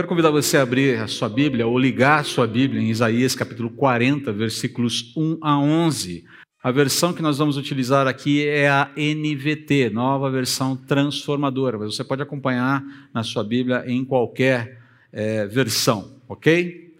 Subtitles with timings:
[0.00, 3.34] quero convidar você a abrir a sua Bíblia ou ligar a sua Bíblia em Isaías
[3.34, 6.24] capítulo 40, versículos 1 a 11.
[6.62, 12.02] A versão que nós vamos utilizar aqui é a NVT, nova versão transformadora, mas você
[12.02, 12.82] pode acompanhar
[13.12, 14.80] na sua Bíblia em qualquer
[15.12, 16.96] é, versão, ok?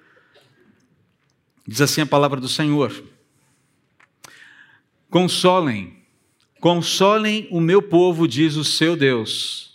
[1.67, 2.93] Diz assim a palavra do Senhor:
[5.09, 6.05] Consolem,
[6.61, 9.70] consolem o meu povo, diz o seu Deus.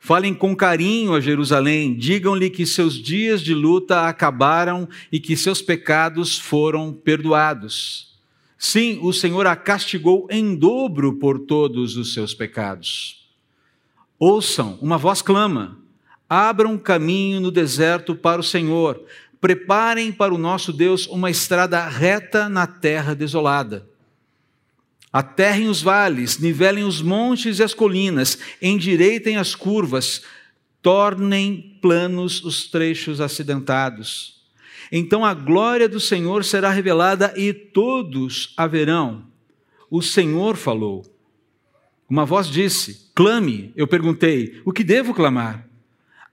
[0.00, 5.60] Falem com carinho a Jerusalém, digam-lhe que seus dias de luta acabaram e que seus
[5.60, 8.16] pecados foram perdoados.
[8.56, 13.28] Sim, o Senhor a castigou em dobro por todos os seus pecados.
[14.18, 15.78] Ouçam, uma voz clama:
[16.28, 19.00] abram caminho no deserto para o Senhor,
[19.40, 23.87] preparem para o nosso Deus uma estrada reta na terra desolada.
[25.12, 30.22] Aterrem os vales, nivelem os montes e as colinas, endireitem as curvas,
[30.82, 34.42] tornem planos os trechos acidentados.
[34.92, 39.24] Então a glória do Senhor será revelada e todos a verão.
[39.90, 41.04] O Senhor falou.
[42.08, 43.72] Uma voz disse: Clame.
[43.76, 45.66] Eu perguntei: O que devo clamar?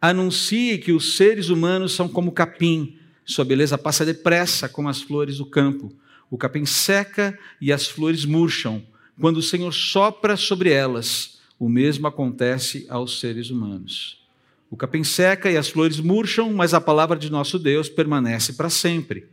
[0.02, 5.38] Anuncie que os seres humanos são como capim, sua beleza passa depressa como as flores
[5.40, 5.92] do campo.
[6.30, 8.84] O capim seca e as flores murcham.
[9.20, 14.24] Quando o Senhor sopra sobre elas, o mesmo acontece aos seres humanos.
[14.70, 18.70] O capim seca e as flores murcham, mas a palavra de nosso Deus permanece para
[18.70, 19.28] sempre.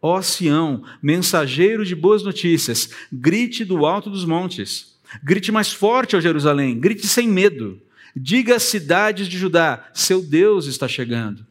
[0.00, 4.96] Ó Sião, mensageiro de boas notícias, grite do alto dos montes.
[5.22, 7.80] Grite mais forte, ó Jerusalém, grite sem medo.
[8.14, 11.46] Diga às cidades de Judá: seu Deus está chegando.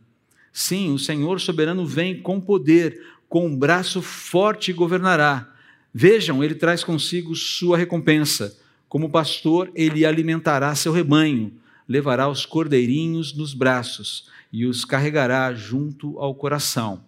[0.52, 3.02] Sim, o Senhor soberano vem com poder,
[3.36, 5.53] com um braço forte governará.
[5.94, 8.58] Vejam, ele traz consigo sua recompensa.
[8.88, 11.52] Como pastor, ele alimentará seu rebanho,
[11.86, 17.03] levará os cordeirinhos nos braços e os carregará junto ao coração.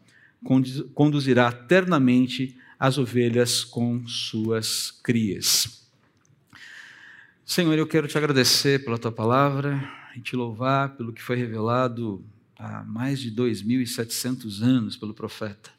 [0.94, 5.88] Conduzirá ternamente as ovelhas com suas crias.
[7.46, 9.82] Senhor, eu quero te agradecer pela tua palavra
[10.14, 12.22] e te louvar pelo que foi revelado
[12.60, 15.77] há mais de 2.700 anos pelo profeta.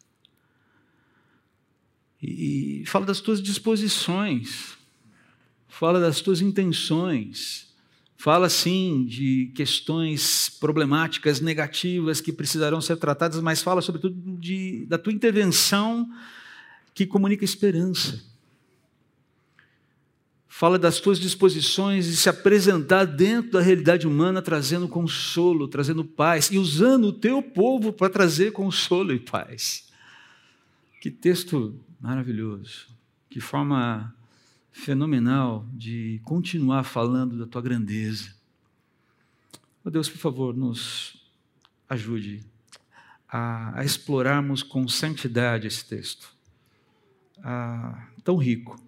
[2.22, 4.76] E, fala das tuas disposições,
[5.68, 7.68] fala das tuas intenções,
[8.16, 14.98] fala sim de questões problemáticas, negativas que precisarão ser tratadas, mas fala sobretudo de, da
[14.98, 16.08] tua intervenção
[16.92, 18.26] que comunica esperança.
[20.48, 26.50] Fala das tuas disposições de se apresentar dentro da realidade humana, trazendo consolo, trazendo paz
[26.50, 29.88] e usando o teu povo para trazer consolo e paz.
[31.00, 32.88] Que texto maravilhoso.
[33.28, 34.14] Que forma
[34.70, 38.34] fenomenal de continuar falando da tua grandeza.
[39.84, 41.20] Oh Deus, por favor, nos
[41.88, 42.44] ajude
[43.28, 46.32] a, a explorarmos com santidade esse texto,
[48.24, 48.80] tão rico.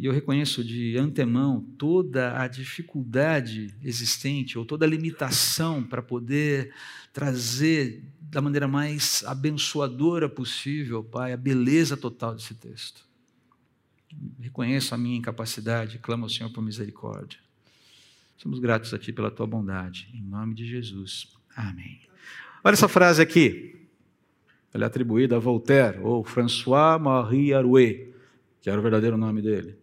[0.00, 6.72] E eu reconheço de antemão toda a dificuldade existente ou toda a limitação para poder
[7.12, 13.04] trazer da maneira mais abençoadora possível, Pai, a beleza total desse texto.
[14.40, 17.38] Reconheço a minha incapacidade, clamo ao Senhor por misericórdia.
[18.38, 20.08] Somos gratos a Ti pela Tua bondade.
[20.14, 21.28] Em nome de Jesus.
[21.54, 22.00] Amém.
[22.64, 23.86] Olha essa frase aqui.
[24.72, 28.14] Ela é atribuída a Voltaire, ou François-Marie Arouet,
[28.62, 29.79] que era o verdadeiro nome dele.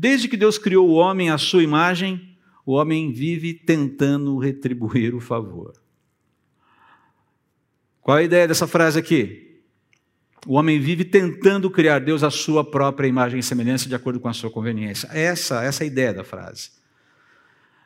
[0.00, 2.34] Desde que Deus criou o homem à sua imagem,
[2.64, 5.74] o homem vive tentando retribuir o favor.
[8.00, 9.60] Qual a ideia dessa frase aqui?
[10.46, 14.28] O homem vive tentando criar Deus à sua própria imagem e semelhança de acordo com
[14.28, 15.06] a sua conveniência.
[15.12, 16.70] Essa, essa é a ideia da frase.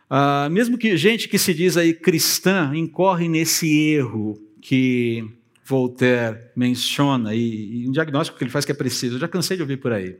[0.08, 5.28] Ah, mesmo que gente que se diz aí cristã incorre nesse erro que
[5.64, 9.16] Voltaire menciona e, e um diagnóstico que ele faz que é preciso.
[9.16, 10.16] Eu já cansei de ouvir por aí.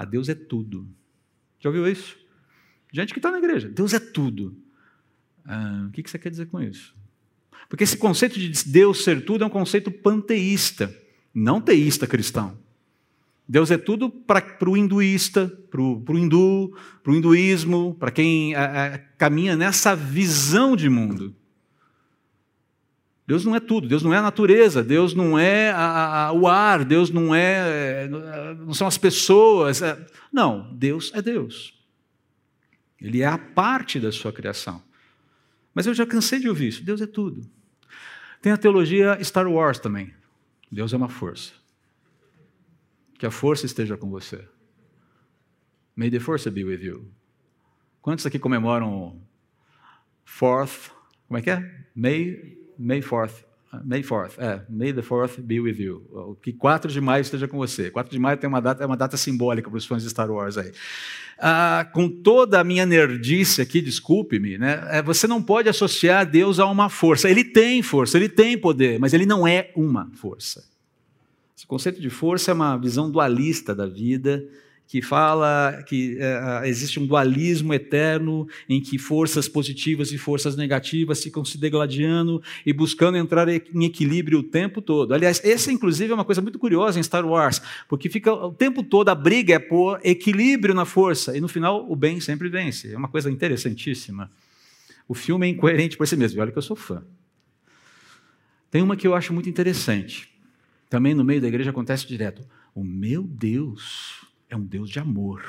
[0.00, 0.88] Ah, Deus é tudo.
[1.58, 2.16] Já ouviu isso?
[2.90, 3.68] Gente que está na igreja.
[3.68, 4.56] Deus é tudo.
[5.44, 6.96] Ah, o que você quer dizer com isso?
[7.68, 10.90] Porque esse conceito de Deus ser tudo é um conceito panteísta,
[11.34, 12.58] não teísta cristão.
[13.46, 18.94] Deus é tudo para o hinduísta, para o hindu, para o hinduísmo, para quem a,
[18.94, 21.36] a, caminha nessa visão de mundo.
[23.30, 26.48] Deus não é tudo, Deus não é a natureza, Deus não é a, a, o
[26.48, 29.80] ar, Deus não é, não são as pessoas.
[29.80, 31.80] É, não, Deus é Deus.
[33.00, 34.82] Ele é a parte da sua criação.
[35.72, 36.82] Mas eu já cansei de ouvir isso.
[36.82, 37.48] Deus é tudo.
[38.42, 40.12] Tem a teologia Star Wars também.
[40.68, 41.52] Deus é uma força.
[43.16, 44.44] Que a força esteja com você.
[45.94, 47.08] May the force be with you.
[48.02, 49.22] Quantos aqui comemoram
[50.24, 50.90] Fourth?
[51.28, 51.86] Como é que é?
[51.94, 53.44] May May 4th.
[53.84, 56.36] May 4th, é, May the 4th be with you.
[56.42, 57.88] Que 4 de maio esteja com você.
[57.88, 60.28] 4 de maio tem uma data, é uma data simbólica para os fãs de Star
[60.28, 60.72] Wars aí.
[61.38, 66.58] Ah, com toda a minha nerdice aqui, desculpe-me, né, é, você não pode associar Deus
[66.58, 67.30] a uma força.
[67.30, 70.68] Ele tem força, ele tem poder, mas ele não é uma força.
[71.56, 74.44] Esse conceito de força é uma visão dualista da vida
[74.90, 81.22] que fala que é, existe um dualismo eterno em que forças positivas e forças negativas
[81.22, 85.14] ficam se degladiando e buscando entrar em equilíbrio o tempo todo.
[85.14, 88.82] Aliás, essa inclusive é uma coisa muito curiosa em Star Wars, porque fica o tempo
[88.82, 92.92] todo a briga é por equilíbrio na força e no final o bem sempre vence.
[92.92, 94.28] É uma coisa interessantíssima.
[95.06, 96.42] O filme é incoerente por si mesmo.
[96.42, 97.04] Olha que eu sou fã.
[98.72, 100.28] Tem uma que eu acho muito interessante.
[100.88, 102.44] Também no meio da igreja acontece direto.
[102.74, 104.09] O meu Deus
[104.50, 105.42] é um Deus de amor.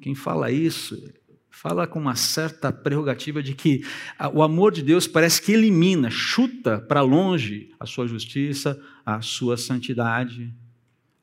[0.00, 1.12] Quem fala isso,
[1.48, 3.84] fala com uma certa prerrogativa de que
[4.32, 9.56] o amor de Deus parece que elimina, chuta para longe a sua justiça, a sua
[9.56, 10.54] santidade.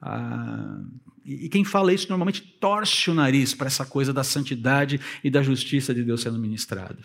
[0.02, 0.82] A...
[1.24, 5.42] E quem fala isso normalmente torce o nariz para essa coisa da santidade e da
[5.42, 7.00] justiça de Deus sendo ministrada.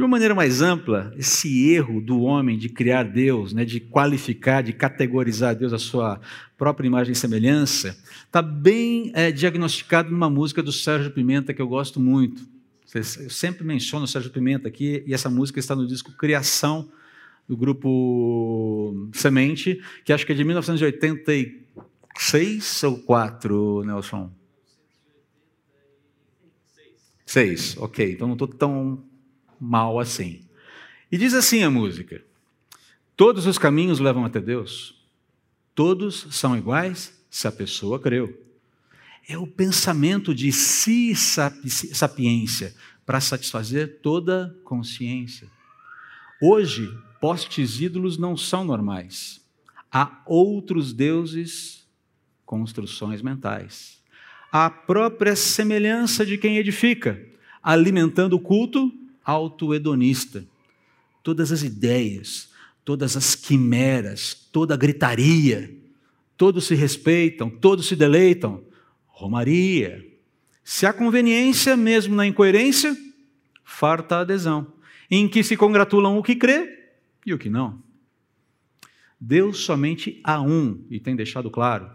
[0.00, 4.62] De uma maneira mais ampla, esse erro do homem de criar Deus, né, de qualificar,
[4.62, 6.18] de categorizar Deus a sua
[6.56, 7.94] própria imagem e semelhança,
[8.24, 12.48] está bem é, diagnosticado numa música do Sérgio Pimenta que eu gosto muito.
[12.94, 16.88] Eu sempre menciono o Sérgio Pimenta aqui, e essa música está no disco Criação,
[17.46, 24.32] do grupo Semente, que acho que é de 1986 ou 4, Nelson?
[27.26, 28.12] Seis, ok.
[28.12, 29.09] Então não estou tão
[29.60, 30.40] mal assim.
[31.12, 32.22] E diz assim a música:
[33.16, 34.94] Todos os caminhos levam até Deus,
[35.74, 38.46] todos são iguais se a pessoa creu.
[39.28, 42.74] É o pensamento de si sapiência
[43.04, 45.46] para satisfazer toda consciência.
[46.40, 46.88] Hoje,
[47.20, 49.40] postes ídolos não são normais.
[49.92, 51.86] Há outros deuses,
[52.46, 54.00] construções mentais.
[54.50, 57.20] A própria semelhança de quem edifica,
[57.62, 58.92] alimentando o culto
[59.24, 60.44] autoedonista.
[61.22, 62.50] Todas as ideias,
[62.84, 65.76] todas as quimeras, toda a gritaria,
[66.36, 68.64] todos se respeitam, todos se deleitam.
[69.06, 70.06] Romaria.
[70.64, 72.96] Se há conveniência mesmo na incoerência,
[73.62, 74.72] farta adesão,
[75.10, 76.92] em que se congratulam o que crê
[77.26, 77.82] e o que não.
[79.20, 81.90] Deus somente há um, e tem deixado claro: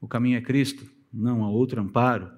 [0.00, 2.30] o caminho é Cristo, não há outro amparo.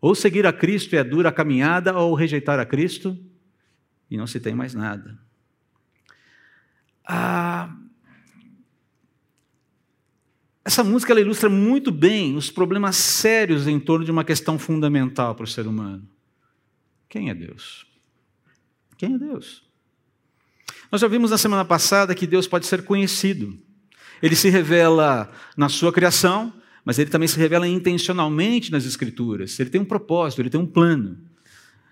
[0.00, 3.16] Ou seguir a Cristo é dura a caminhada, ou rejeitar a Cristo
[4.10, 5.18] e não se tem mais nada.
[7.04, 7.74] Ah,
[10.64, 15.34] essa música ela ilustra muito bem os problemas sérios em torno de uma questão fundamental
[15.34, 16.08] para o ser humano.
[17.08, 17.86] Quem é Deus?
[18.96, 19.64] Quem é Deus?
[20.90, 23.56] Nós já vimos na semana passada que Deus pode ser conhecido.
[24.22, 26.52] Ele se revela na sua criação,
[26.84, 29.58] mas ele também se revela intencionalmente nas Escrituras.
[29.60, 31.18] Ele tem um propósito, ele tem um plano.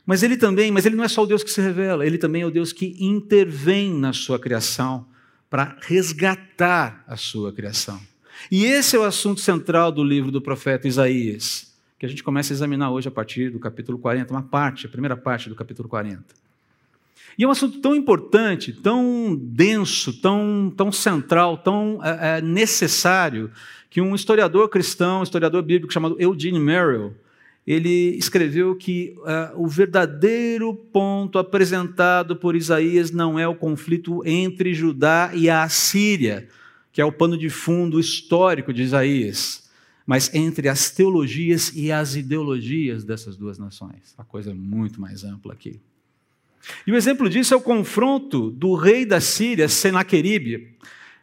[0.07, 2.43] Mas ele também, mas ele não é só o Deus que se revela, ele também
[2.43, 5.07] é o Deus que intervém na sua criação
[5.49, 8.01] para resgatar a sua criação.
[8.51, 12.53] E esse é o assunto central do livro do profeta Isaías, que a gente começa
[12.53, 15.89] a examinar hoje a partir do capítulo 40, uma parte, a primeira parte do capítulo
[15.89, 16.23] 40.
[17.39, 23.51] E é um assunto tão importante, tão denso, tão, tão central, tão é, necessário,
[23.91, 27.15] que um historiador cristão, um historiador bíblico chamado Eugene Merrill,
[27.67, 34.75] ele escreveu que uh, o verdadeiro ponto apresentado por Isaías não é o conflito entre
[34.75, 36.47] Judá e a Assíria,
[36.93, 39.71] que é o pano de fundo histórico de Isaías,
[40.07, 44.15] mas entre as teologias e as ideologias dessas duas nações.
[44.19, 45.81] A coisa é muito mais ampla aqui.
[46.87, 50.77] E o exemplo disso é o confronto do rei da Síria, Senaqueribe.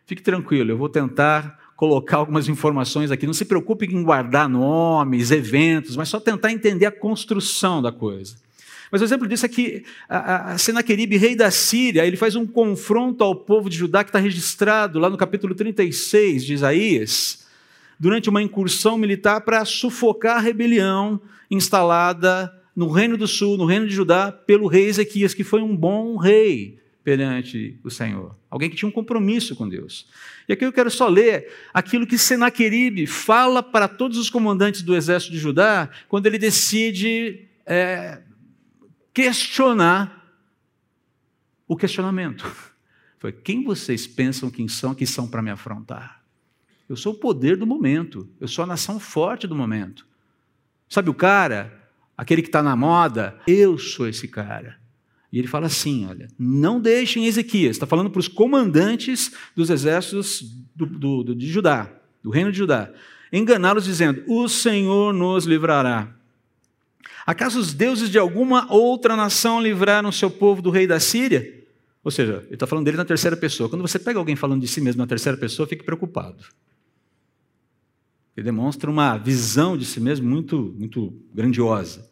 [0.06, 3.26] Fique tranquilo, eu vou tentar colocar algumas informações aqui.
[3.26, 8.36] Não se preocupe em guardar nomes, eventos, mas só tentar entender a construção da coisa.
[8.92, 9.84] Mas o exemplo disso é que
[10.60, 15.00] Senaqueribe, rei da Síria, ele faz um confronto ao povo de Judá que está registrado
[15.00, 17.48] lá no capítulo 36 de Isaías,
[18.00, 21.20] durante uma incursão militar para sufocar a rebelião
[21.50, 25.76] instalada no Reino do Sul, no Reino de Judá, pelo rei Ezequias, que foi um
[25.76, 28.36] bom rei perante o Senhor.
[28.50, 30.08] Alguém que tinha um compromisso com Deus.
[30.48, 34.96] E aqui eu quero só ler aquilo que Senaqueribe fala para todos os comandantes do
[34.96, 38.22] exército de Judá, quando ele decide é,
[39.14, 40.36] questionar
[41.68, 42.46] o questionamento.
[43.18, 46.24] Foi quem vocês pensam que são que são para me afrontar?
[46.90, 50.06] Eu sou o poder do momento, eu sou a nação forte do momento.
[50.90, 53.40] Sabe o cara, aquele que está na moda?
[53.48, 54.81] Eu sou esse cara.
[55.32, 60.42] E ele fala assim: olha, não deixem Ezequias, está falando para os comandantes dos exércitos
[60.76, 61.90] do, do, do, de Judá,
[62.22, 62.92] do reino de Judá,
[63.32, 66.14] enganá-los dizendo: O Senhor nos livrará.
[67.26, 71.62] Acaso os deuses de alguma outra nação livraram seu povo do rei da Síria?
[72.04, 73.70] Ou seja, ele está falando dele na terceira pessoa.
[73.70, 76.44] Quando você pega alguém falando de si mesmo na terceira pessoa, fique preocupado.
[78.36, 82.10] Ele demonstra uma visão de si mesmo muito, muito grandiosa.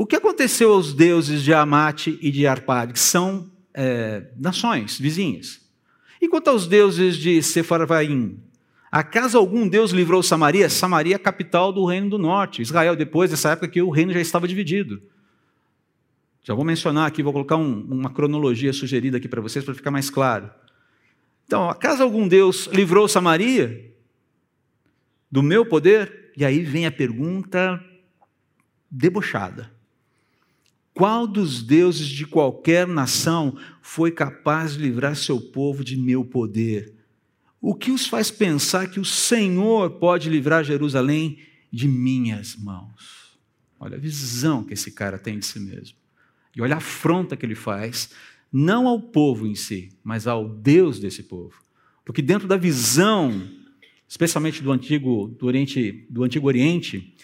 [0.00, 5.60] O que aconteceu aos deuses de Amate e de Arpade, que são é, nações vizinhas?
[6.18, 8.42] E quanto aos deuses de Sefarvaim?
[8.90, 10.70] Acaso algum deus livrou Samaria?
[10.70, 12.62] Samaria é a capital do reino do norte.
[12.62, 15.02] Israel, depois dessa época que o reino já estava dividido.
[16.42, 19.90] Já vou mencionar aqui, vou colocar um, uma cronologia sugerida aqui para vocês, para ficar
[19.90, 20.50] mais claro.
[21.44, 23.92] Então, acaso algum Deus livrou Samaria
[25.30, 26.32] do meu poder?
[26.38, 27.84] E aí vem a pergunta
[28.90, 29.78] debochada.
[31.00, 36.92] Qual dos deuses de qualquer nação foi capaz de livrar seu povo de meu poder?
[37.58, 41.38] O que os faz pensar que o Senhor pode livrar Jerusalém
[41.72, 43.38] de minhas mãos?
[43.78, 45.96] Olha a visão que esse cara tem de si mesmo.
[46.54, 48.10] E olha a afronta que ele faz,
[48.52, 51.62] não ao povo em si, mas ao Deus desse povo.
[52.04, 53.48] Porque dentro da visão,
[54.06, 57.16] especialmente do antigo, do Oriente, do Antigo Oriente,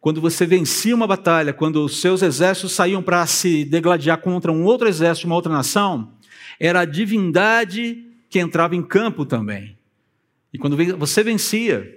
[0.00, 4.64] quando você vencia uma batalha, quando os seus exércitos saíam para se degladiar contra um
[4.64, 6.12] outro exército, uma outra nação,
[6.60, 9.76] era a divindade que entrava em campo também.
[10.52, 11.96] E quando você vencia,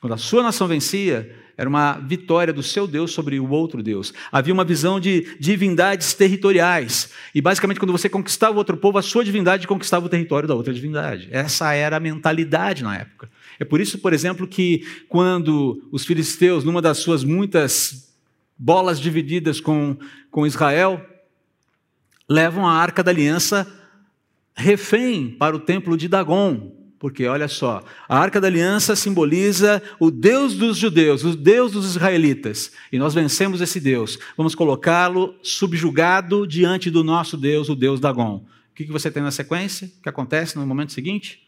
[0.00, 4.12] quando a sua nação vencia, era uma vitória do seu Deus sobre o outro Deus.
[4.30, 7.10] Havia uma visão de divindades territoriais.
[7.34, 10.54] E basicamente, quando você conquistava o outro povo, a sua divindade conquistava o território da
[10.54, 11.28] outra divindade.
[11.30, 13.30] Essa era a mentalidade na época.
[13.58, 18.12] É por isso, por exemplo, que quando os filisteus, numa das suas muitas
[18.58, 19.96] bolas divididas com,
[20.30, 21.04] com Israel,
[22.28, 23.66] levam a arca da aliança
[24.54, 26.83] refém para o templo de Dagon.
[27.04, 31.84] Porque olha só, a arca da aliança simboliza o Deus dos judeus, o Deus dos
[31.84, 32.72] israelitas.
[32.90, 34.18] E nós vencemos esse Deus.
[34.38, 38.46] Vamos colocá-lo subjugado diante do nosso Deus, o Deus Dagon.
[38.70, 39.92] O que você tem na sequência?
[39.98, 41.46] O que acontece no momento seguinte?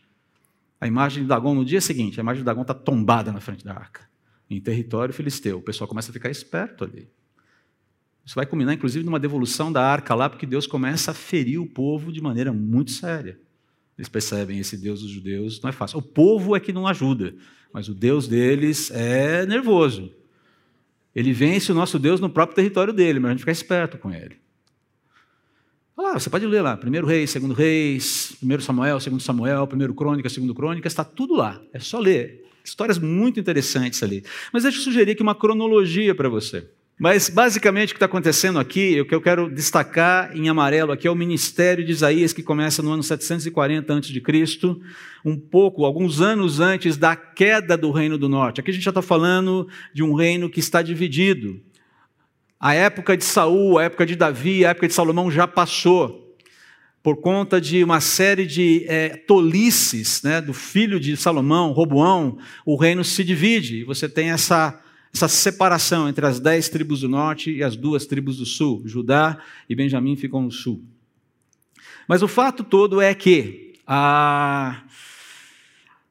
[0.79, 3.65] A imagem de Dagon no dia seguinte, a imagem de Dagon está tombada na frente
[3.65, 4.03] da arca,
[4.51, 5.57] em território filisteu.
[5.57, 7.09] O pessoal começa a ficar esperto ali.
[8.27, 11.67] Isso vai culminar, inclusive, numa devolução da arca lá, porque Deus começa a ferir o
[11.67, 13.41] povo de maneira muito séria.
[13.99, 15.99] Eles percebem esse Deus dos judeus não é fácil.
[15.99, 17.35] O povo é que não ajuda,
[17.73, 20.13] mas o Deus deles é nervoso.
[21.15, 24.13] Ele vence o nosso Deus no próprio território dele, mas a gente fica esperto com
[24.13, 24.37] ele.
[25.97, 30.29] Ah, você pode ler lá, primeiro reis, segundo reis, primeiro Samuel, segundo Samuel, primeiro crônica,
[30.29, 31.61] segundo crônica, está tudo lá.
[31.73, 32.45] É só ler.
[32.63, 34.23] Histórias muito interessantes ali.
[34.53, 36.69] Mas deixa eu sugerir aqui uma cronologia para você.
[36.99, 41.07] Mas, basicamente, o que está acontecendo aqui, o que eu quero destacar em amarelo aqui
[41.07, 44.23] é o ministério de Isaías, que começa no ano 740 a.C.,
[45.23, 48.61] um pouco, alguns anos antes da queda do Reino do Norte.
[48.61, 51.61] Aqui a gente já está falando de um reino que está dividido.
[52.59, 56.35] A época de Saul, a época de Davi, a época de Salomão já passou.
[57.03, 62.75] Por conta de uma série de é, tolices né, do filho de Salomão, Roboão, o
[62.75, 63.85] reino se divide.
[63.85, 64.81] Você tem essa
[65.17, 68.83] essa separação entre as dez tribos do norte e as duas tribos do sul.
[68.85, 70.85] Judá e Benjamim ficam no sul.
[72.07, 74.83] Mas o fato todo é que, a,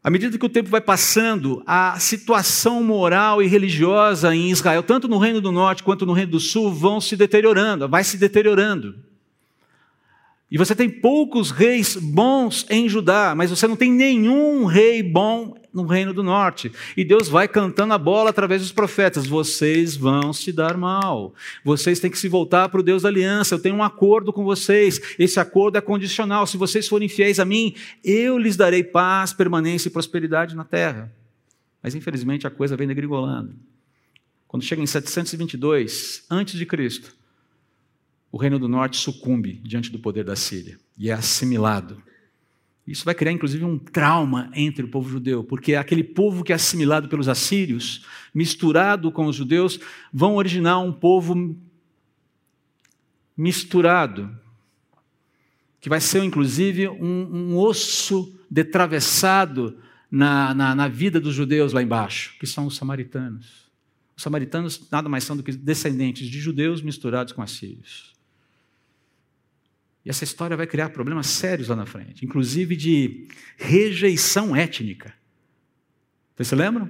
[0.03, 5.07] à medida que o tempo vai passando, a situação moral e religiosa em Israel, tanto
[5.07, 8.95] no Reino do Norte quanto no Reino do Sul, vão se deteriorando, vai se deteriorando.
[10.50, 15.55] E você tem poucos reis bons em Judá, mas você não tem nenhum rei bom
[15.75, 16.72] no reino do norte.
[16.96, 21.36] E Deus vai cantando a bola através dos profetas: vocês vão se dar mal.
[21.63, 23.53] Vocês têm que se voltar para o Deus da aliança.
[23.53, 25.01] Eu tenho um acordo com vocês.
[25.20, 26.48] Esse acordo é condicional.
[26.48, 31.13] Se vocês forem fiéis a mim, eu lhes darei paz, permanência e prosperidade na terra.
[31.84, 33.53] Mas infelizmente a coisa vem degringolando.
[34.48, 37.13] Quando chega em 722 antes de Cristo,
[38.32, 42.01] o reino do norte sucumbe diante do poder da Síria e é assimilado.
[42.87, 46.55] Isso vai criar, inclusive, um trauma entre o povo judeu, porque aquele povo que é
[46.55, 49.79] assimilado pelos assírios, misturado com os judeus,
[50.13, 51.57] vão originar um povo
[53.35, 54.29] misturado,
[55.81, 59.77] que vai ser, inclusive, um, um osso detravessado
[60.09, 63.65] na, na, na vida dos judeus lá embaixo, que são os samaritanos.
[64.15, 68.14] Os samaritanos nada mais são do que descendentes de judeus misturados com assírios.
[70.05, 75.12] E essa história vai criar problemas sérios lá na frente, inclusive de rejeição étnica.
[76.35, 76.89] Vocês se lembram?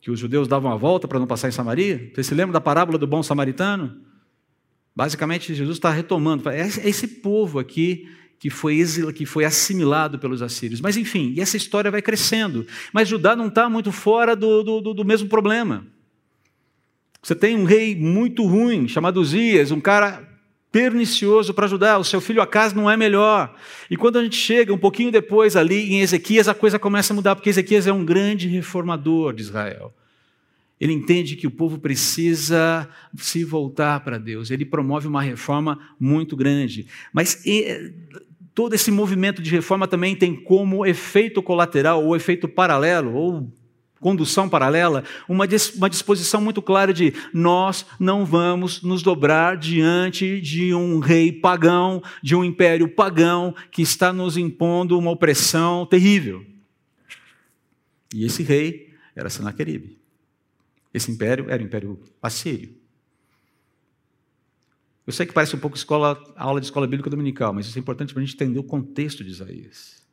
[0.00, 2.10] Que os judeus davam a volta para não passar em Samaria?
[2.14, 4.00] Vocês se lembram da parábola do bom samaritano?
[4.94, 6.48] Basicamente, Jesus está retomando.
[6.48, 10.80] É esse povo aqui que foi, que foi assimilado pelos assírios.
[10.80, 12.64] Mas, enfim, e essa história vai crescendo.
[12.92, 15.84] Mas Judá não está muito fora do, do, do mesmo problema.
[17.20, 20.27] Você tem um rei muito ruim, chamado Zias, um cara
[20.70, 21.98] pernicioso para Judá.
[21.98, 23.54] O seu filho Acas não é melhor.
[23.90, 27.16] E quando a gente chega um pouquinho depois ali em Ezequias, a coisa começa a
[27.16, 29.94] mudar, porque Ezequias é um grande reformador de Israel.
[30.80, 34.50] Ele entende que o povo precisa se voltar para Deus.
[34.50, 36.86] Ele promove uma reforma muito grande.
[37.12, 37.42] Mas
[38.54, 43.52] todo esse movimento de reforma também tem como efeito colateral, ou efeito paralelo, ou
[44.00, 50.72] condução paralela, uma, uma disposição muito clara de nós não vamos nos dobrar diante de
[50.74, 56.44] um rei pagão, de um império pagão que está nos impondo uma opressão terrível.
[58.14, 59.98] E esse rei era Senaqueribe.
[60.92, 62.74] Esse império era o Império Assírio.
[65.06, 67.80] Eu sei que parece um pouco escola, aula de escola bíblica dominical, mas isso é
[67.80, 70.06] importante para a gente entender o contexto de Isaías.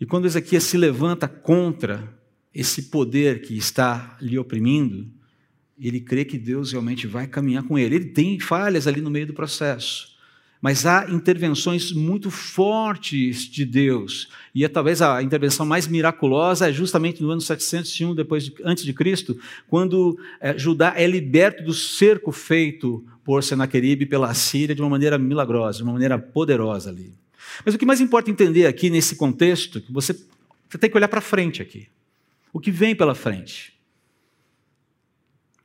[0.00, 2.18] E quando Ezequias se levanta contra
[2.54, 5.06] esse poder que está lhe oprimindo,
[5.78, 7.94] ele crê que Deus realmente vai caminhar com ele.
[7.94, 10.10] Ele tem falhas ali no meio do processo.
[10.60, 14.28] Mas há intervenções muito fortes de Deus.
[14.54, 18.84] E é, talvez a intervenção mais miraculosa é justamente no ano 701 depois de, antes
[18.84, 19.38] de Cristo,
[19.68, 25.16] quando é, Judá é liberto do cerco feito por Senaqueribe pela Síria de uma maneira
[25.16, 27.14] milagrosa, de uma maneira poderosa ali.
[27.64, 30.12] Mas o que mais importa entender aqui nesse contexto, que você,
[30.68, 31.88] você tem que olhar para frente aqui.
[32.52, 33.80] O que vem pela frente?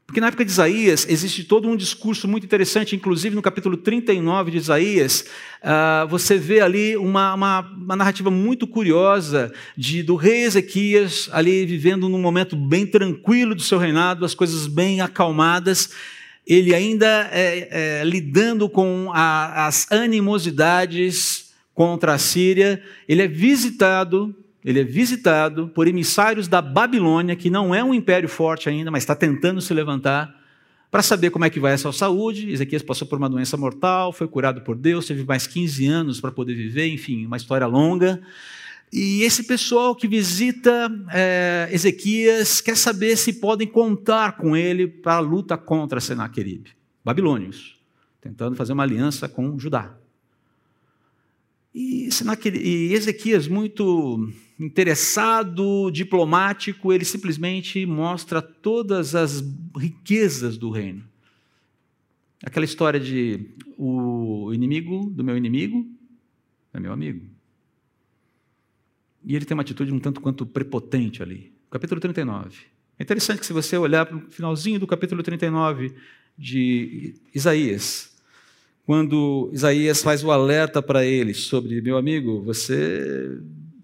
[0.05, 4.51] Porque na época de Isaías existe todo um discurso muito interessante, inclusive no capítulo 39
[4.51, 5.25] de Isaías,
[5.63, 11.65] uh, você vê ali uma, uma, uma, narrativa muito curiosa de, do rei Ezequias ali
[11.65, 15.89] vivendo num momento bem tranquilo do seu reinado, as coisas bem acalmadas,
[16.45, 21.44] ele ainda é, é, lidando com a, as animosidades
[21.75, 24.35] contra a Síria, ele é visitado
[24.65, 29.03] ele é visitado por emissários da Babilônia, que não é um império forte ainda, mas
[29.03, 30.35] está tentando se levantar,
[30.89, 32.49] para saber como é que vai a sua saúde.
[32.49, 36.31] Ezequias passou por uma doença mortal, foi curado por Deus, teve mais 15 anos para
[36.31, 38.19] poder viver, enfim, uma história longa.
[38.91, 45.17] E esse pessoal que visita é, Ezequias quer saber se podem contar com ele para
[45.17, 46.71] a luta contra Senaqueribe,
[47.03, 47.79] babilônios,
[48.19, 49.95] tentando fazer uma aliança com Judá.
[51.77, 52.07] E,
[52.53, 59.43] e Ezequias, muito interessado, diplomático, ele simplesmente mostra todas as
[59.77, 61.03] riquezas do reino.
[62.41, 65.85] Aquela história de o inimigo do meu inimigo
[66.73, 67.27] é meu amigo.
[69.25, 71.51] E ele tem uma atitude um tanto quanto prepotente ali.
[71.69, 72.57] Capítulo 39.
[72.97, 75.93] É interessante que se você olhar para o finalzinho do capítulo 39
[76.37, 78.14] de Isaías,
[78.85, 83.39] quando Isaías faz o alerta para ele sobre, meu amigo, você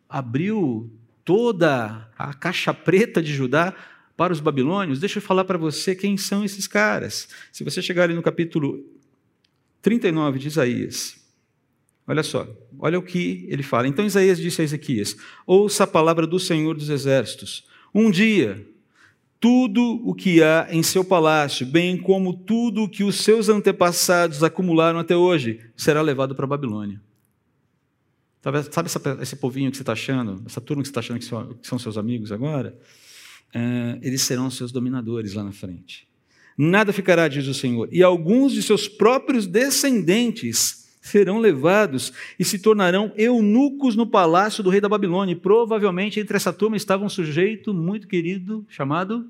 [0.07, 0.91] abriu
[1.25, 3.75] toda a caixa preta de Judá
[4.15, 7.27] para os babilônios, deixa eu falar para você quem são esses caras.
[7.51, 8.85] Se você chegar ali no capítulo
[9.81, 11.15] 39 de Isaías,
[12.05, 13.87] olha só, olha o que ele fala.
[13.87, 17.65] Então Isaías disse a Ezequias: Ouça a palavra do Senhor dos Exércitos.
[17.95, 18.63] Um dia
[19.41, 24.43] tudo o que há em seu palácio, bem como tudo o que os seus antepassados
[24.43, 27.01] acumularam até hoje, será levado para a Babilônia.
[28.71, 28.87] Sabe
[29.21, 31.19] esse povinho que você está achando, essa turma que você está achando
[31.59, 32.77] que são seus amigos agora?
[33.53, 36.07] É, eles serão seus dominadores lá na frente.
[36.55, 42.59] Nada ficará, diz o Senhor, e alguns de seus próprios descendentes serão levados e se
[42.59, 45.33] tornarão eunucos no palácio do rei da Babilônia.
[45.33, 49.27] E provavelmente entre essa turma estava um sujeito muito querido chamado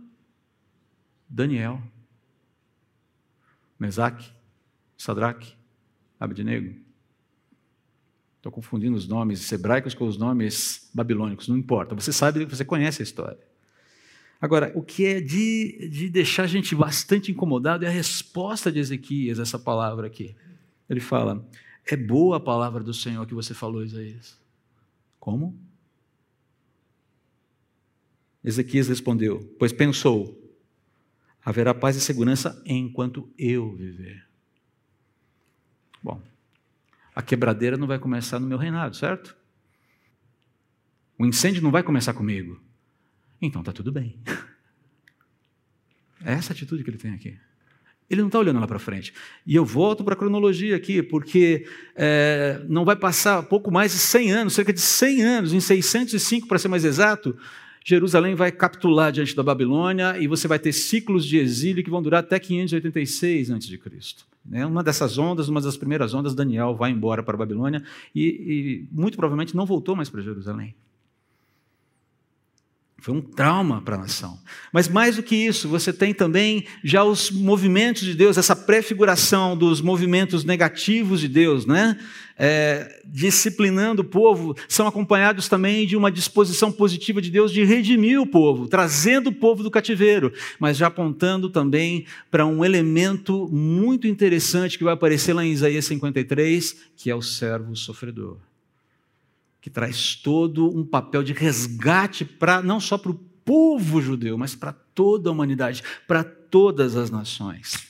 [1.28, 1.82] Daniel,
[3.80, 4.30] Mesaque,
[4.98, 5.54] Sadraque,
[6.20, 6.76] Abednego.
[8.36, 11.96] Estou confundindo os nomes hebraicos com os nomes babilônicos, não importa.
[11.96, 13.40] Você sabe, você conhece a história.
[14.42, 18.80] Agora, o que é de, de deixar a gente bastante incomodado é a resposta de
[18.80, 20.36] Ezequias a essa palavra aqui.
[20.92, 21.48] Ele fala:
[21.86, 24.38] É boa a palavra do Senhor que você falou, Isaías.
[25.18, 25.58] Como?
[28.44, 30.38] Ezequias respondeu: Pois pensou,
[31.46, 34.28] haverá paz e segurança enquanto eu viver.
[36.04, 36.22] Bom,
[37.16, 39.38] a quebradeira não vai começar no meu reinado, certo?
[41.18, 42.62] O incêndio não vai começar comigo.
[43.42, 44.20] Então está tudo bem.
[46.24, 47.36] É essa atitude que ele tem aqui.
[48.12, 49.14] Ele não está olhando lá para frente.
[49.48, 54.00] E eu volto para a cronologia aqui, porque é, não vai passar pouco mais de
[54.00, 57.38] 100 anos, cerca de 100 anos, em 605 para ser mais exato,
[57.84, 62.02] Jerusalém vai capitular diante da Babilônia e você vai ter ciclos de exílio que vão
[62.02, 63.80] durar até 586 a.C.
[64.46, 64.66] Né?
[64.66, 68.88] Uma dessas ondas, uma das primeiras ondas, Daniel vai embora para a Babilônia e, e
[68.92, 70.76] muito provavelmente não voltou mais para Jerusalém.
[73.02, 74.38] Foi um trauma para a nação.
[74.72, 79.58] Mas mais do que isso, você tem também já os movimentos de Deus, essa prefiguração
[79.58, 81.98] dos movimentos negativos de Deus, né?
[82.38, 88.22] É, disciplinando o povo, são acompanhados também de uma disposição positiva de Deus de redimir
[88.22, 94.08] o povo, trazendo o povo do cativeiro, mas já apontando também para um elemento muito
[94.08, 98.51] interessante que vai aparecer lá em Isaías 53, que é o servo sofredor
[99.62, 104.56] que traz todo um papel de resgate para não só para o povo judeu, mas
[104.56, 107.88] para toda a humanidade, para todas as nações.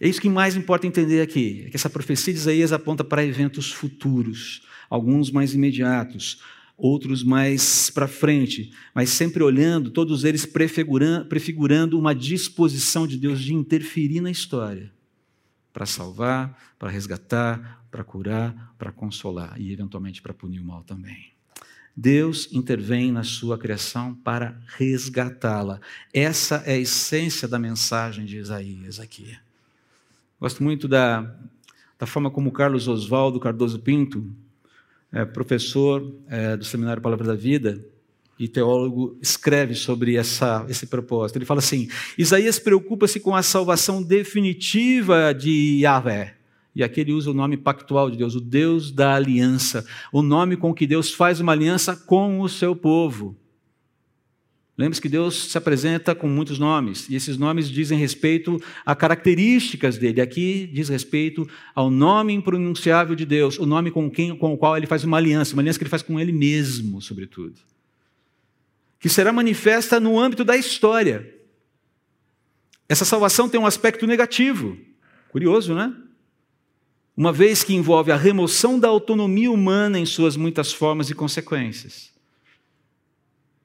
[0.00, 3.24] É isso que mais importa entender aqui, é que essa profecia de Isaías aponta para
[3.24, 6.42] eventos futuros, alguns mais imediatos,
[6.76, 13.40] outros mais para frente, mas sempre olhando, todos eles prefigurando, prefigurando uma disposição de Deus
[13.40, 14.95] de interferir na história
[15.76, 21.32] para salvar, para resgatar, para curar, para consolar e, eventualmente, para punir o mal também.
[21.94, 25.78] Deus intervém na sua criação para resgatá-la.
[26.14, 29.36] Essa é a essência da mensagem de Isaías aqui.
[30.40, 31.30] Gosto muito da,
[31.98, 34.34] da forma como Carlos Oswaldo Cardoso Pinto,
[35.12, 37.84] é, professor é, do Seminário Palavra da Vida,
[38.38, 41.36] e teólogo escreve sobre essa, esse propósito.
[41.36, 46.36] Ele fala assim: Isaías preocupa-se com a salvação definitiva de Yahvé.
[46.74, 50.58] E aqui ele usa o nome pactual de Deus, o Deus da aliança, o nome
[50.58, 53.34] com que Deus faz uma aliança com o seu povo.
[54.76, 59.96] Lembre-se que Deus se apresenta com muitos nomes, e esses nomes dizem respeito a características
[59.96, 60.20] dele.
[60.20, 64.76] Aqui diz respeito ao nome impronunciável de Deus, o nome com, quem, com o qual
[64.76, 67.54] ele faz uma aliança, uma aliança que ele faz com ele mesmo, sobretudo
[68.98, 71.34] que será manifesta no âmbito da história.
[72.88, 74.78] Essa salvação tem um aspecto negativo.
[75.28, 75.94] Curioso, né?
[77.16, 82.14] Uma vez que envolve a remoção da autonomia humana em suas muitas formas e consequências.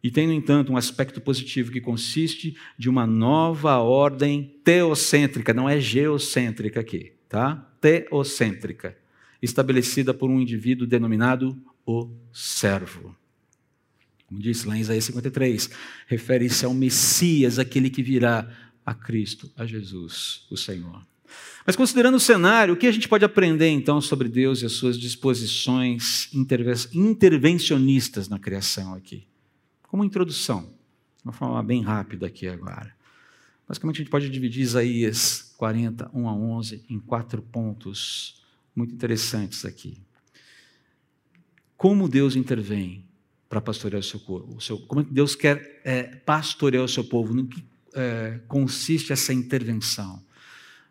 [0.03, 5.69] E tem, no entanto, um aspecto positivo que consiste de uma nova ordem teocêntrica, não
[5.69, 7.55] é geocêntrica aqui, tá?
[7.79, 8.97] Teocêntrica,
[9.41, 13.15] estabelecida por um indivíduo denominado o servo.
[14.31, 15.69] Como disse lá em Isaías 53,
[16.07, 18.49] refere-se ao Messias, aquele que virá
[18.85, 21.05] a Cristo, a Jesus, o Senhor.
[21.67, 24.71] Mas considerando o cenário, o que a gente pode aprender então sobre Deus e as
[24.71, 29.27] suas disposições intervencionistas na criação aqui?
[29.83, 32.95] Como introdução, de uma forma bem rápida aqui agora.
[33.67, 38.41] Basicamente, a gente pode dividir Isaías 40, 1 a 11, em quatro pontos
[38.73, 40.01] muito interessantes aqui.
[41.75, 43.10] Como Deus intervém
[43.51, 44.55] para pastorear o seu povo.
[44.55, 47.33] O seu, como é que Deus quer é, pastorear o seu povo?
[47.33, 47.61] No que
[47.93, 50.23] é, consiste essa intervenção?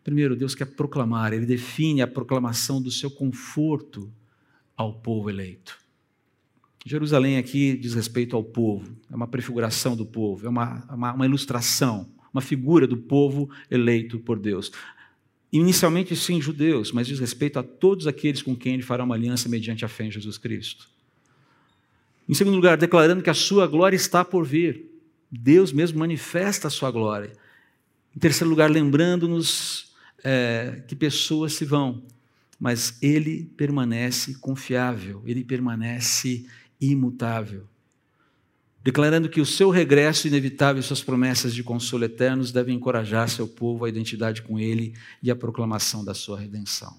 [0.05, 4.13] Primeiro, Deus quer proclamar, ele define a proclamação do seu conforto
[4.77, 5.79] ao povo eleito.
[6.85, 11.25] Jerusalém aqui diz respeito ao povo, é uma prefiguração do povo, é uma, uma, uma
[11.25, 14.71] ilustração, uma figura do povo eleito por Deus.
[15.51, 19.49] Inicialmente, sim, judeus, mas diz respeito a todos aqueles com quem ele fará uma aliança
[19.49, 21.00] mediante a fé em Jesus Cristo.
[22.31, 24.89] Em segundo lugar, declarando que a sua glória está por vir.
[25.29, 27.33] Deus mesmo manifesta a sua glória.
[28.15, 32.05] Em terceiro lugar, lembrando-nos é, que pessoas se vão,
[32.57, 36.47] mas Ele permanece confiável, Ele permanece
[36.81, 37.67] imutável.
[38.81, 43.49] Declarando que o seu regresso inevitável e suas promessas de consolo eternos devem encorajar seu
[43.49, 46.97] povo à identidade com Ele e à proclamação da sua redenção.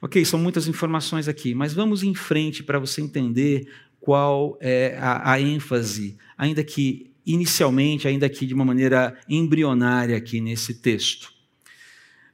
[0.00, 3.68] Ok, são muitas informações aqui, mas vamos em frente para você entender
[4.06, 10.40] qual é a, a ênfase, ainda que inicialmente, ainda que de uma maneira embrionária aqui
[10.40, 11.32] nesse texto.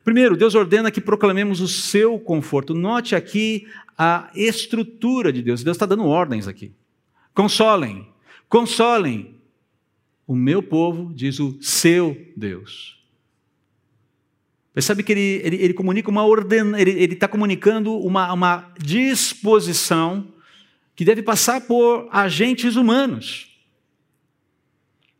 [0.04, 2.74] Primeiro, Deus ordena que proclamemos o seu conforto.
[2.74, 5.64] Note aqui a estrutura de Deus.
[5.64, 6.72] Deus está dando ordens aqui.
[7.32, 8.06] Consolem,
[8.50, 9.36] consolem
[10.26, 13.02] o meu povo, diz o seu Deus.
[14.74, 20.34] Percebe que ele, ele, ele comunica uma ordem, ele está comunicando uma, uma disposição
[20.94, 23.48] que deve passar por agentes humanos.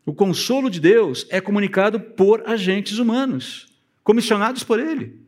[0.05, 5.21] O consolo de Deus é comunicado por agentes humanos, comissionados por Ele,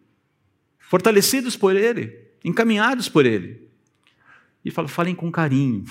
[0.78, 3.62] fortalecidos por Ele, encaminhados por Ele.
[4.64, 5.84] E fala, falem com carinho.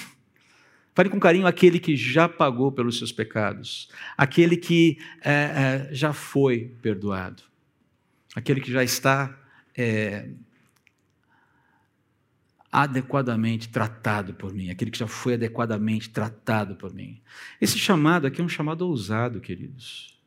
[0.96, 6.14] Falem com carinho aquele que já pagou pelos seus pecados, aquele que é, é, já
[6.14, 7.42] foi perdoado,
[8.36, 9.36] aquele que já está
[9.76, 10.30] é,
[12.74, 17.22] adequadamente tratado por mim, aquele que já foi adequadamente tratado por mim.
[17.62, 20.20] Esse chamado aqui é um chamado ousado, queridos.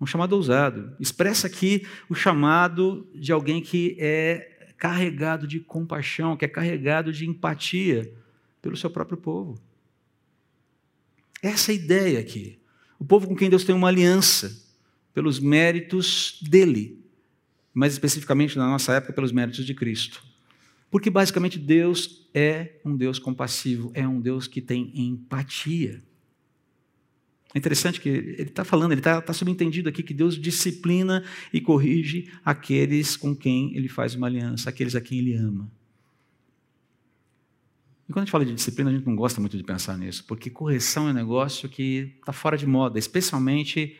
[0.00, 0.96] Um chamado ousado.
[0.98, 7.24] Expressa aqui o chamado de alguém que é carregado de compaixão, que é carregado de
[7.28, 8.12] empatia
[8.60, 9.56] pelo seu próprio povo.
[11.40, 12.58] Essa é a ideia aqui.
[12.98, 14.66] O povo com quem Deus tem uma aliança,
[15.14, 17.04] pelos méritos dele,
[17.72, 20.27] mais especificamente na nossa época, pelos méritos de Cristo.
[20.90, 26.02] Porque basicamente Deus é um Deus compassivo, é um Deus que tem empatia.
[27.54, 31.60] É interessante que ele está falando, ele está tá subentendido aqui que Deus disciplina e
[31.60, 35.70] corrige aqueles com quem ele faz uma aliança, aqueles a quem ele ama.
[38.08, 40.24] E quando a gente fala de disciplina, a gente não gosta muito de pensar nisso,
[40.26, 43.96] porque correção é um negócio que está fora de moda, especialmente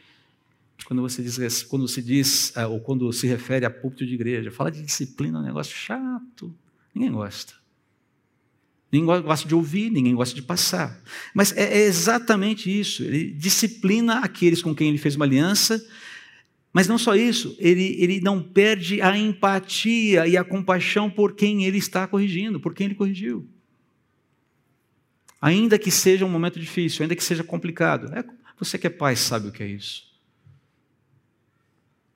[0.87, 4.51] quando você diz, quando se diz, eh, ou quando se refere a púlpito de igreja.
[4.51, 6.55] Fala de disciplina, é um negócio chato.
[6.99, 7.55] Ninguém gosta.
[8.91, 11.01] Ninguém gosta de ouvir, ninguém gosta de passar.
[11.33, 13.05] Mas é, é exatamente isso.
[13.05, 15.87] Ele disciplina aqueles com quem ele fez uma aliança,
[16.73, 21.65] mas não só isso, ele, ele não perde a empatia e a compaixão por quem
[21.65, 23.49] ele está corrigindo, por quem ele corrigiu.
[25.41, 28.13] Ainda que seja um momento difícil, ainda que seja complicado.
[28.13, 28.25] É,
[28.59, 30.09] você que é pai sabe o que é isso.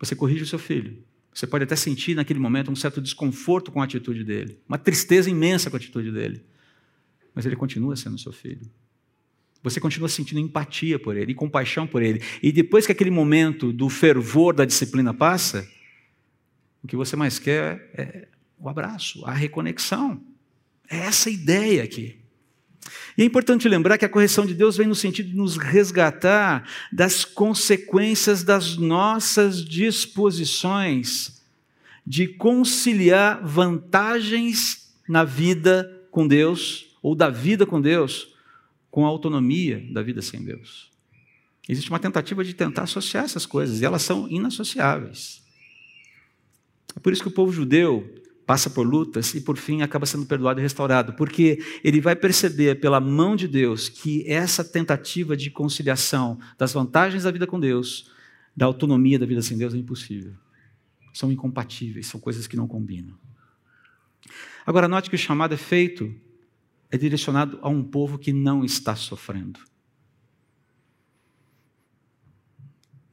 [0.00, 1.04] Você corrige o seu filho.
[1.32, 5.30] Você pode até sentir naquele momento um certo desconforto com a atitude dele, uma tristeza
[5.30, 6.44] imensa com a atitude dele.
[7.34, 8.70] Mas ele continua sendo seu filho.
[9.62, 12.20] Você continua sentindo empatia por ele e compaixão por ele.
[12.42, 15.66] E depois que aquele momento do fervor da disciplina passa,
[16.82, 20.22] o que você mais quer é o abraço, a reconexão.
[20.90, 22.21] É essa ideia aqui.
[23.16, 26.68] E é importante lembrar que a correção de Deus vem no sentido de nos resgatar
[26.92, 31.42] das consequências das nossas disposições
[32.06, 38.34] de conciliar vantagens na vida com Deus, ou da vida com Deus,
[38.90, 40.90] com a autonomia da vida sem Deus.
[41.68, 45.42] Existe uma tentativa de tentar associar essas coisas, e elas são inassociáveis.
[46.94, 48.21] É por isso que o povo judeu
[48.52, 52.78] passa por lutas e por fim acaba sendo perdoado e restaurado, porque ele vai perceber
[52.82, 58.10] pela mão de Deus que essa tentativa de conciliação das vantagens da vida com Deus,
[58.54, 60.34] da autonomia da vida sem Deus é impossível.
[61.14, 63.16] São incompatíveis, são coisas que não combinam.
[64.66, 66.14] Agora note que o chamado é feito
[66.90, 69.60] é direcionado a um povo que não está sofrendo.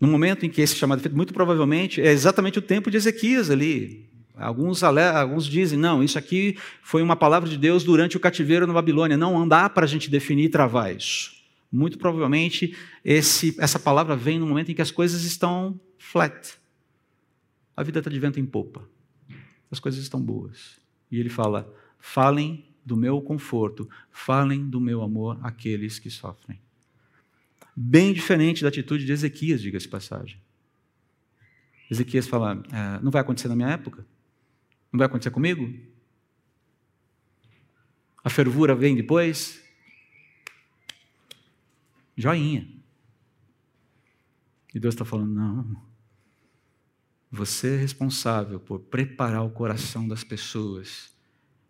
[0.02, 2.98] No momento em que esse chamado é feito, muito provavelmente é exatamente o tempo de
[2.98, 8.20] Ezequias ali, Alguns, alguns dizem, não, isso aqui foi uma palavra de Deus durante o
[8.20, 9.18] cativeiro na Babilônia.
[9.18, 11.38] Não, não dá para a gente definir e travar isso.
[11.72, 16.58] Muito provavelmente esse, essa palavra vem no momento em que as coisas estão flat.
[17.76, 18.88] A vida está de vento em popa.
[19.70, 20.80] As coisas estão boas.
[21.12, 26.60] E ele fala: falem do meu conforto, falem do meu amor àqueles que sofrem.
[27.76, 30.40] Bem diferente da atitude de Ezequias, diga-se passagem.
[31.90, 34.06] Ezequias fala: ah, não vai acontecer na minha época.
[34.92, 35.72] Não vai acontecer comigo?
[38.24, 39.64] A fervura vem depois?
[42.18, 42.68] Joinha.
[44.74, 45.90] E Deus está falando: não.
[47.32, 51.14] Você é responsável por preparar o coração das pessoas,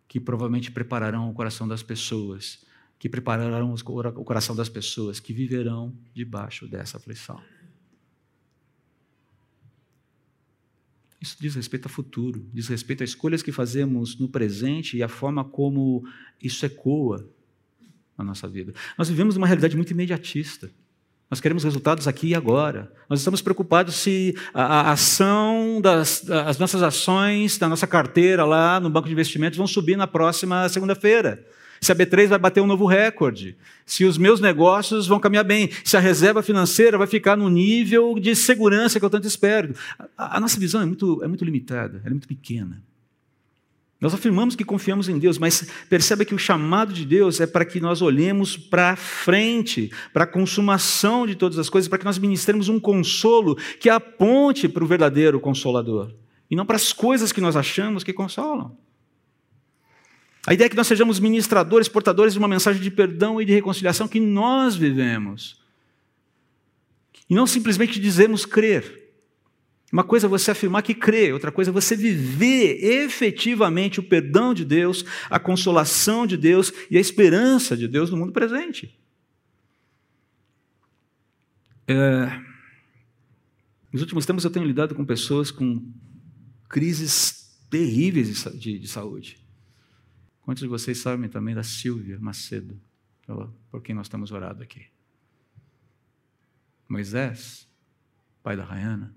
[0.08, 2.66] que provavelmente prepararão o coração das pessoas,
[2.98, 7.42] que prepararão o coração das pessoas que viverão debaixo dessa aflição.
[11.22, 15.08] Isso diz respeito ao futuro, diz respeito às escolhas que fazemos no presente e a
[15.10, 16.04] forma como
[16.42, 17.28] isso ecoa
[18.18, 18.74] na nossa vida.
[18.98, 20.72] Nós vivemos uma realidade muito imediatista.
[21.30, 22.92] Nós queremos resultados aqui e agora.
[23.10, 28.90] Nós estamos preocupados se a ação das as nossas ações da nossa carteira lá no
[28.90, 31.46] banco de investimentos vão subir na próxima segunda-feira
[31.82, 35.70] se a B3 vai bater um novo recorde, se os meus negócios vão caminhar bem,
[35.84, 39.74] se a reserva financeira vai ficar no nível de segurança que eu tanto espero.
[40.18, 42.82] A, nossa visão é muito, é muito limitada, é muito pequena.
[44.00, 47.66] Nós afirmamos que confiamos em Deus, mas perceba que o chamado de Deus é para
[47.66, 52.18] que nós olhemos para frente, para a consumação de todas as coisas, para que nós
[52.18, 56.14] ministremos um consolo que aponte para o verdadeiro consolador,
[56.50, 58.78] e não para as coisas que nós achamos que consolam.
[60.50, 63.54] A ideia é que nós sejamos ministradores, portadores de uma mensagem de perdão e de
[63.54, 65.62] reconciliação que nós vivemos.
[67.30, 69.14] E não simplesmente dizemos crer.
[69.94, 74.52] Uma coisa é você afirmar que crê, outra coisa é você viver efetivamente o perdão
[74.52, 79.00] de Deus, a consolação de Deus e a esperança de Deus no mundo presente.
[81.88, 82.42] É...
[83.94, 85.80] Nos últimos tempos eu tenho lidado com pessoas com
[86.68, 89.39] crises terríveis de, de, de saúde
[90.50, 92.82] Quantos de vocês sabem também da Silvia Macedo,
[93.70, 94.84] por quem nós estamos orando aqui?
[96.88, 97.70] Moisés,
[98.42, 99.16] pai da Rayana.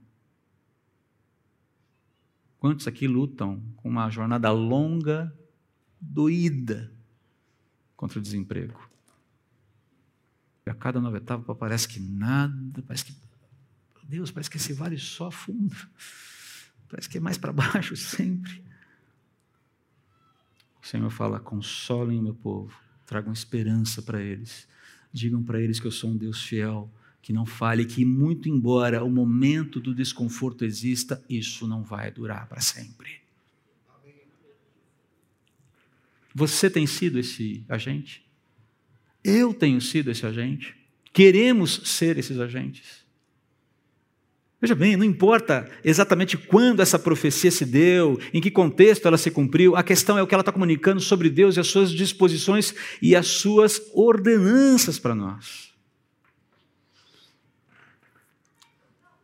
[2.59, 5.35] Quantos aqui lutam com uma jornada longa,
[5.99, 6.93] doída,
[7.97, 8.79] contra o desemprego?
[10.67, 13.17] E a cada nova etapa parece que nada, parece que.
[14.05, 15.75] Deus, parece que esse vale só fundo.
[16.91, 18.63] Parece que é mais para baixo sempre.
[20.83, 24.67] O Senhor fala: consolem o meu povo, tragam esperança para eles.
[25.13, 26.91] Digam para eles que eu sou um Deus fiel,
[27.21, 32.49] que não fale, que muito embora o momento do desconforto exista, isso não vai durar
[32.49, 33.21] para sempre.
[36.35, 38.27] Você tem sido esse agente?
[39.23, 40.75] Eu tenho sido esse agente.
[41.13, 43.02] Queremos ser esses agentes.
[44.63, 49.29] Veja bem, não importa exatamente quando essa profecia se deu, em que contexto ela se
[49.29, 52.73] cumpriu, a questão é o que ela está comunicando sobre Deus e as suas disposições
[53.03, 55.73] e as suas ordenanças para nós.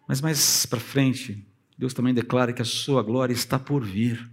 [0.09, 1.47] Mas mais para frente,
[1.79, 4.29] Deus também declara que a sua glória está por vir.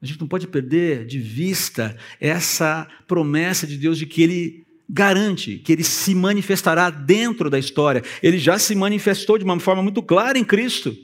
[0.00, 5.58] A gente não pode perder de vista essa promessa de Deus de que Ele garante
[5.58, 8.02] que Ele se manifestará dentro da história.
[8.22, 10.96] Ele já se manifestou de uma forma muito clara em Cristo.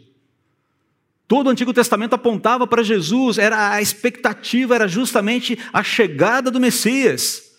[1.26, 6.60] Todo o Antigo Testamento apontava para Jesus, era a expectativa era justamente a chegada do
[6.60, 7.52] Messias.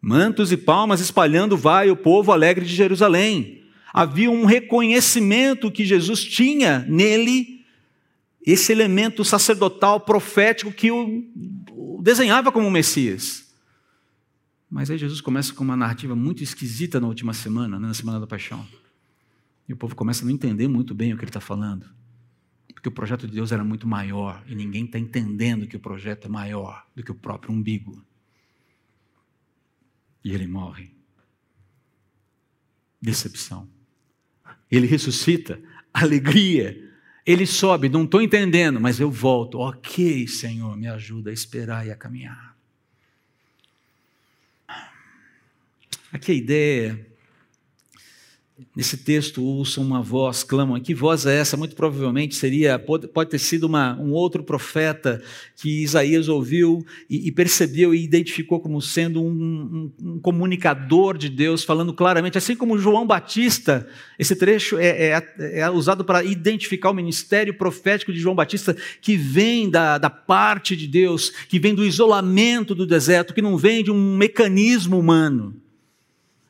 [0.00, 3.62] Mantos e palmas espalhando vai o povo alegre de Jerusalém.
[3.92, 7.64] Havia um reconhecimento que Jesus tinha nele
[8.46, 11.24] esse elemento sacerdotal profético que o,
[12.02, 13.43] desenhava como o Messias.
[14.74, 18.18] Mas aí Jesus começa com uma narrativa muito esquisita na última semana, né, na Semana
[18.18, 18.66] da Paixão.
[19.68, 21.88] E o povo começa a não entender muito bem o que ele está falando.
[22.74, 26.24] Porque o projeto de Deus era muito maior e ninguém está entendendo que o projeto
[26.24, 28.04] é maior do que o próprio umbigo.
[30.24, 30.90] E ele morre.
[33.00, 33.68] Decepção.
[34.68, 35.62] Ele ressuscita.
[35.92, 36.92] Alegria.
[37.24, 39.60] Ele sobe, não estou entendendo, mas eu volto.
[39.60, 42.53] Ok, Senhor, me ajuda a esperar e a caminhar.
[46.14, 47.14] Aqui a ideia
[48.76, 50.78] Nesse texto, ouçam uma voz, clamam.
[50.80, 51.56] Que voz é essa?
[51.56, 55.20] Muito provavelmente seria, pode, pode ter sido uma, um outro profeta
[55.56, 61.28] que Isaías ouviu e, e percebeu e identificou como sendo um, um, um, comunicador de
[61.28, 63.88] Deus, falando claramente, assim como João Batista.
[64.20, 69.16] Esse trecho é, é, é usado para identificar o ministério profético de João Batista, que
[69.16, 73.82] vem da, da parte de Deus, que vem do isolamento do deserto, que não vem
[73.82, 75.63] de um mecanismo humano.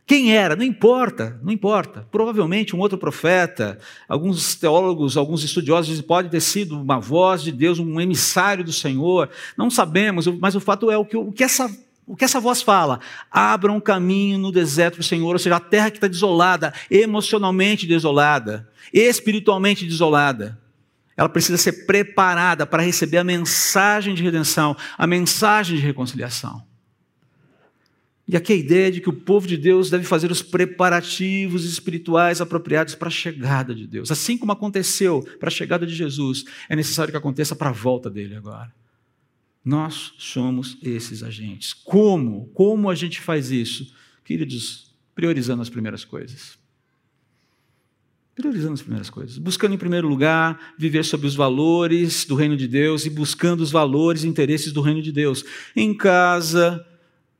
[0.06, 0.54] Quem era?
[0.54, 2.06] Não importa, não importa.
[2.10, 7.50] Provavelmente um outro profeta, alguns teólogos, alguns estudiosos dizem pode ter sido uma voz de
[7.50, 9.30] Deus, um emissário do Senhor.
[9.56, 11.74] Não sabemos, mas o fato é o que, o que, essa,
[12.06, 13.00] o que essa voz fala.
[13.30, 17.86] Abra um caminho no deserto do Senhor, ou seja, a terra que está desolada, emocionalmente
[17.86, 20.60] desolada, espiritualmente desolada.
[21.16, 26.62] Ela precisa ser preparada para receber a mensagem de redenção, a mensagem de reconciliação.
[28.26, 32.40] E aqui a ideia de que o povo de Deus deve fazer os preparativos espirituais
[32.40, 34.10] apropriados para a chegada de Deus.
[34.10, 38.08] Assim como aconteceu para a chegada de Jesus, é necessário que aconteça para a volta
[38.08, 38.72] dele agora.
[39.62, 41.74] Nós somos esses agentes.
[41.74, 42.46] Como?
[42.54, 43.92] Como a gente faz isso?
[44.24, 46.58] Queridos, priorizando as primeiras coisas.
[48.34, 49.36] Priorizando as primeiras coisas.
[49.36, 53.70] Buscando, em primeiro lugar, viver sobre os valores do reino de Deus e buscando os
[53.70, 55.44] valores e interesses do reino de Deus.
[55.76, 56.84] Em casa,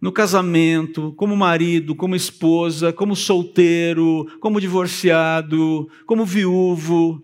[0.00, 7.22] no casamento, como marido, como esposa, como solteiro, como divorciado, como viúvo,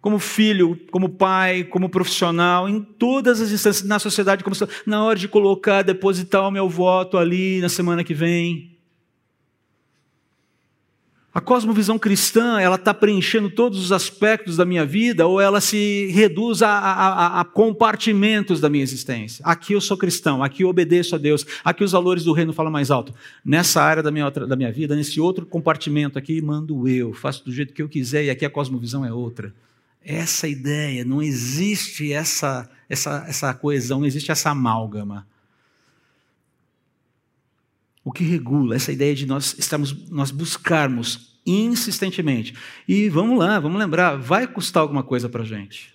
[0.00, 5.18] como filho, como pai, como profissional, em todas as instâncias na sociedade, como na hora
[5.18, 8.79] de colocar, depositar o meu voto ali na semana que vem.
[11.32, 16.08] A cosmovisão cristã, ela está preenchendo todos os aspectos da minha vida ou ela se
[16.12, 19.44] reduz a, a, a, compartimentos da minha existência?
[19.46, 22.72] Aqui eu sou cristão, aqui eu obedeço a Deus, aqui os valores do reino falam
[22.72, 23.14] mais alto.
[23.44, 27.52] Nessa área da minha, da minha vida, nesse outro compartimento aqui, mando eu, faço do
[27.52, 29.54] jeito que eu quiser e aqui a cosmovisão é outra.
[30.04, 35.24] Essa ideia, não existe essa, essa, essa coesão, não existe essa amálgama.
[38.04, 42.54] O que regula essa ideia de nós estamos, nós buscarmos insistentemente.
[42.86, 45.94] E vamos lá, vamos lembrar, vai custar alguma coisa para a gente.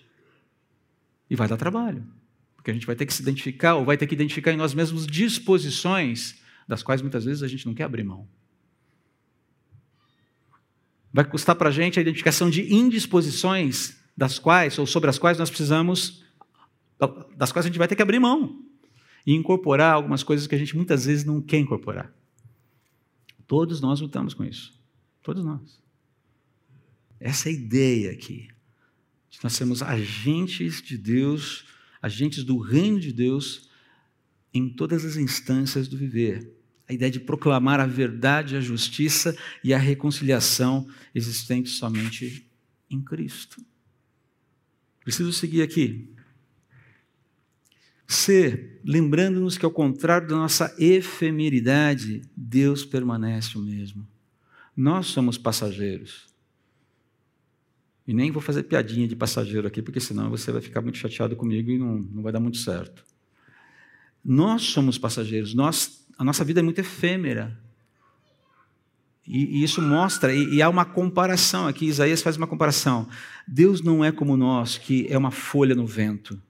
[1.30, 2.06] E vai dar trabalho.
[2.54, 4.74] Porque a gente vai ter que se identificar, ou vai ter que identificar em nós
[4.74, 8.26] mesmos disposições das quais muitas vezes a gente não quer abrir mão.
[11.12, 15.38] Vai custar para a gente a identificação de indisposições das quais, ou sobre as quais
[15.38, 16.24] nós precisamos,
[17.36, 18.62] das quais a gente vai ter que abrir mão.
[19.26, 22.14] e incorporar algumas coisas que a gente muitas vezes não quer incorporar.
[23.46, 24.75] Todos nós lutamos com isso.
[25.26, 25.82] Todos nós.
[27.18, 28.46] Essa ideia aqui.
[29.42, 31.66] Nós somos agentes de Deus,
[32.00, 33.68] agentes do reino de Deus
[34.54, 36.48] em todas as instâncias do viver.
[36.88, 42.48] A ideia de proclamar a verdade, a justiça e a reconciliação existentes somente
[42.88, 43.60] em Cristo.
[45.00, 46.08] Preciso seguir aqui.
[48.06, 54.06] C, lembrando-nos que, ao contrário da nossa efemeridade, Deus permanece o mesmo.
[54.76, 56.26] Nós somos passageiros.
[58.06, 61.34] E nem vou fazer piadinha de passageiro aqui, porque senão você vai ficar muito chateado
[61.34, 63.04] comigo e não, não vai dar muito certo.
[64.24, 67.58] Nós somos passageiros, nós, a nossa vida é muito efêmera.
[69.26, 73.08] E, e isso mostra, e, e há uma comparação aqui, Isaías faz uma comparação.
[73.46, 76.40] Deus não é como nós, que é uma folha no vento.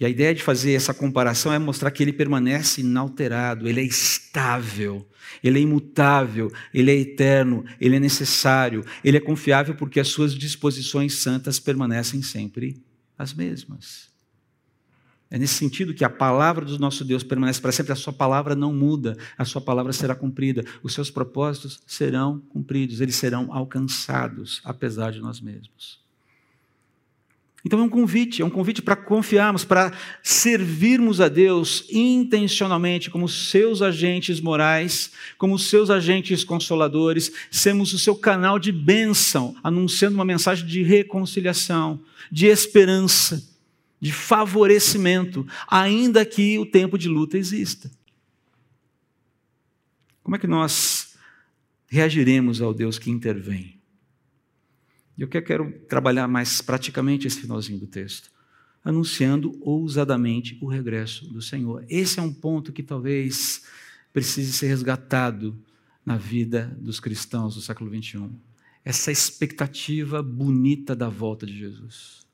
[0.00, 3.84] E a ideia de fazer essa comparação é mostrar que ele permanece inalterado, ele é
[3.84, 5.06] estável,
[5.44, 10.34] ele é imutável, ele é eterno, ele é necessário, ele é confiável porque as suas
[10.34, 12.82] disposições santas permanecem sempre
[13.18, 14.08] as mesmas.
[15.30, 18.56] É nesse sentido que a palavra do nosso Deus permanece para sempre, a sua palavra
[18.56, 24.62] não muda, a sua palavra será cumprida, os seus propósitos serão cumpridos, eles serão alcançados,
[24.64, 25.99] apesar de nós mesmos.
[27.64, 29.92] Então é um convite, é um convite para confiarmos, para
[30.22, 38.16] servirmos a Deus intencionalmente como seus agentes morais, como seus agentes consoladores, sermos o seu
[38.16, 42.00] canal de bênção, anunciando uma mensagem de reconciliação,
[42.32, 43.46] de esperança,
[44.00, 47.90] de favorecimento, ainda que o tempo de luta exista.
[50.22, 51.14] Como é que nós
[51.88, 53.79] reagiremos ao Deus que intervém?
[55.20, 58.30] E eu quero trabalhar mais praticamente esse finalzinho do texto,
[58.82, 61.84] anunciando ousadamente o regresso do Senhor.
[61.90, 63.66] Esse é um ponto que talvez
[64.14, 65.62] precise ser resgatado
[66.06, 68.32] na vida dos cristãos do século 21.
[68.82, 72.26] Essa expectativa bonita da volta de Jesus.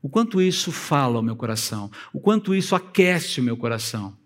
[0.00, 4.16] O quanto isso fala ao meu coração, o quanto isso aquece o meu coração.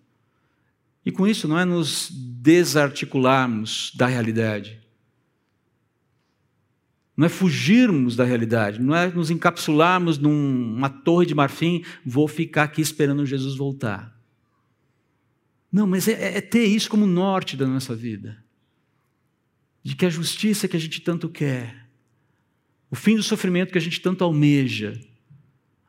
[1.05, 4.80] E com isso não é nos desarticularmos da realidade,
[7.20, 12.62] não é fugirmos da realidade, não é nos encapsularmos numa torre de marfim, vou ficar
[12.62, 14.18] aqui esperando Jesus voltar.
[15.70, 18.42] Não, mas é, é ter isso como norte da nossa vida.
[19.82, 21.86] De que a justiça que a gente tanto quer,
[22.90, 24.98] o fim do sofrimento que a gente tanto almeja,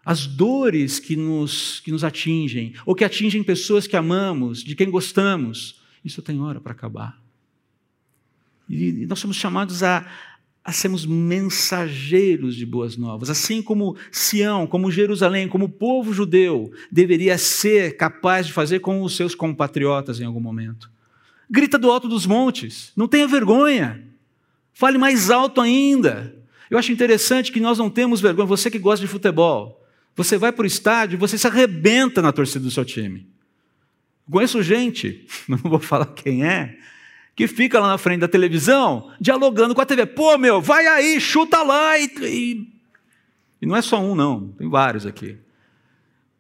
[0.04, 4.92] as dores que nos, que nos atingem, ou que atingem pessoas que amamos, de quem
[4.92, 7.22] gostamos, isso tem hora para acabar.
[8.68, 10.06] E nós somos chamados a,
[10.64, 16.72] a sermos mensageiros de boas novas, assim como Sião, como Jerusalém, como o povo judeu
[16.92, 20.90] deveria ser capaz de fazer com os seus compatriotas em algum momento.
[21.50, 24.04] Grita do alto dos montes, não tenha vergonha,
[24.72, 26.36] fale mais alto ainda.
[26.70, 29.84] Eu acho interessante que nós não temos vergonha, você que gosta de futebol,
[30.16, 33.28] você vai para o estádio você se arrebenta na torcida do seu time.
[34.30, 36.78] Conheço gente, não vou falar quem é,
[37.36, 40.06] que fica lá na frente da televisão dialogando com a TV.
[40.06, 41.98] Pô, meu, vai aí, chuta lá.
[41.98, 42.68] E,
[43.62, 45.38] e, não é só um, não, tem vários aqui.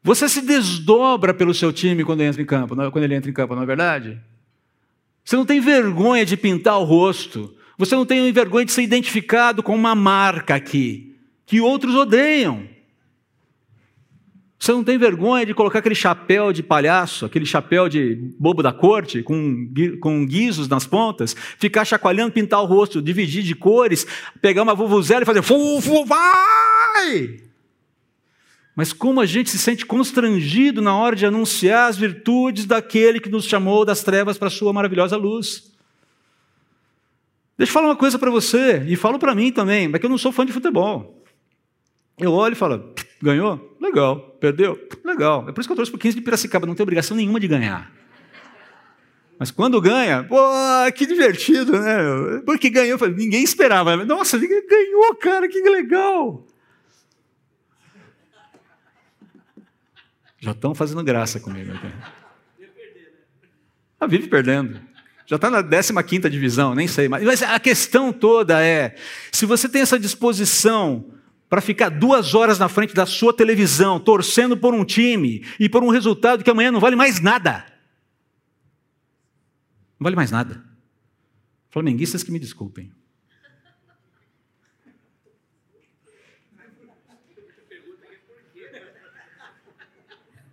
[0.03, 3.33] Você se desdobra pelo seu time quando entra em campo, é, quando ele entra em
[3.33, 4.19] campo, não é verdade?
[5.23, 7.55] Você não tem vergonha de pintar o rosto.
[7.77, 11.15] Você não tem vergonha de ser identificado com uma marca aqui,
[11.45, 12.67] que outros odeiam.
[14.61, 18.71] Você não tem vergonha de colocar aquele chapéu de palhaço, aquele chapéu de bobo da
[18.71, 19.67] corte, com,
[19.99, 24.05] com guizos nas pontas, ficar chacoalhando, pintar o rosto, dividir de cores,
[24.39, 27.39] pegar uma vuvuzela e fazer fu, fu, vai!
[28.75, 33.29] Mas como a gente se sente constrangido na hora de anunciar as virtudes daquele que
[33.29, 35.71] nos chamou das trevas para a sua maravilhosa luz.
[37.57, 40.09] Deixa eu falar uma coisa para você, e falo para mim também, mas que eu
[40.09, 41.19] não sou fã de futebol.
[42.19, 43.77] Eu olho e falo, ganhou?
[43.79, 44.19] Legal.
[44.39, 44.79] Perdeu?
[45.03, 45.47] Legal.
[45.47, 47.39] É por isso que eu trouxe para o 15 de Piracicaba, não tem obrigação nenhuma
[47.39, 47.91] de ganhar.
[49.37, 50.37] Mas quando ganha, pô,
[50.95, 52.41] que divertido, né?
[52.45, 53.97] Porque ganhou, ninguém esperava.
[54.05, 56.45] Nossa, ganhou, cara, que legal.
[60.39, 61.71] Já estão fazendo graça comigo.
[63.99, 64.79] Ah, vive perdendo.
[65.25, 65.63] Já está na
[66.03, 67.07] 15 divisão, nem sei.
[67.07, 68.95] Mas a questão toda é:
[69.31, 71.13] se você tem essa disposição
[71.51, 75.83] para ficar duas horas na frente da sua televisão, torcendo por um time e por
[75.83, 77.65] um resultado que amanhã não vale mais nada.
[79.99, 80.63] Não vale mais nada.
[81.69, 82.89] Flamenguistas que me desculpem.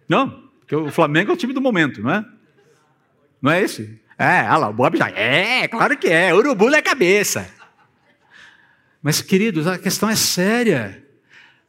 [0.09, 2.27] Não, Porque o Flamengo é o time do momento, não é?
[3.41, 4.03] Não é esse?
[4.19, 5.11] É, olha lá, o Bob já.
[5.11, 6.35] É, claro que é.
[6.35, 7.57] Urubu na cabeça.
[9.03, 11.05] Mas, queridos, a questão é séria.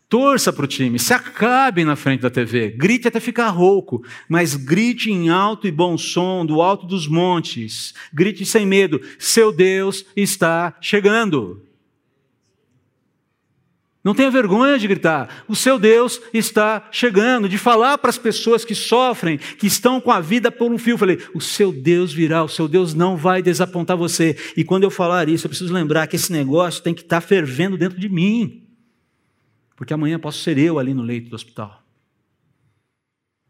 [0.10, 4.56] Torça para o time, se acabe na frente da TV, grite até ficar rouco, mas
[4.56, 10.04] grite em alto e bom som, do alto dos montes, grite sem medo: seu Deus
[10.16, 11.62] está chegando.
[14.02, 15.44] Não tenha vergonha de gritar.
[15.48, 20.10] O seu Deus está chegando, de falar para as pessoas que sofrem, que estão com
[20.10, 20.98] a vida por um fio.
[20.98, 24.38] Falei: o seu Deus virá, o seu Deus não vai desapontar você.
[24.56, 27.78] E quando eu falar isso, eu preciso lembrar que esse negócio tem que estar fervendo
[27.78, 28.64] dentro de mim.
[29.76, 31.84] Porque amanhã posso ser eu ali no leito do hospital.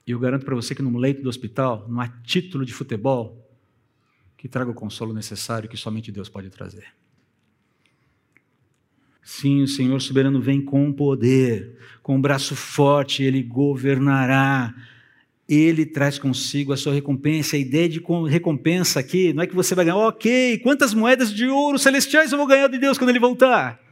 [0.06, 3.48] E eu garanto para você que no leito do hospital não há título de futebol
[4.36, 6.88] que traga o consolo necessário que somente Deus pode trazer.
[9.24, 14.74] Sim, o Senhor soberano vem com poder, com um braço forte, ele governará.
[15.48, 17.56] Ele traz consigo a sua recompensa.
[17.56, 21.48] A ideia de recompensa aqui não é que você vai ganhar, ok, quantas moedas de
[21.48, 23.89] ouro celestiais eu vou ganhar de Deus quando ele voltar?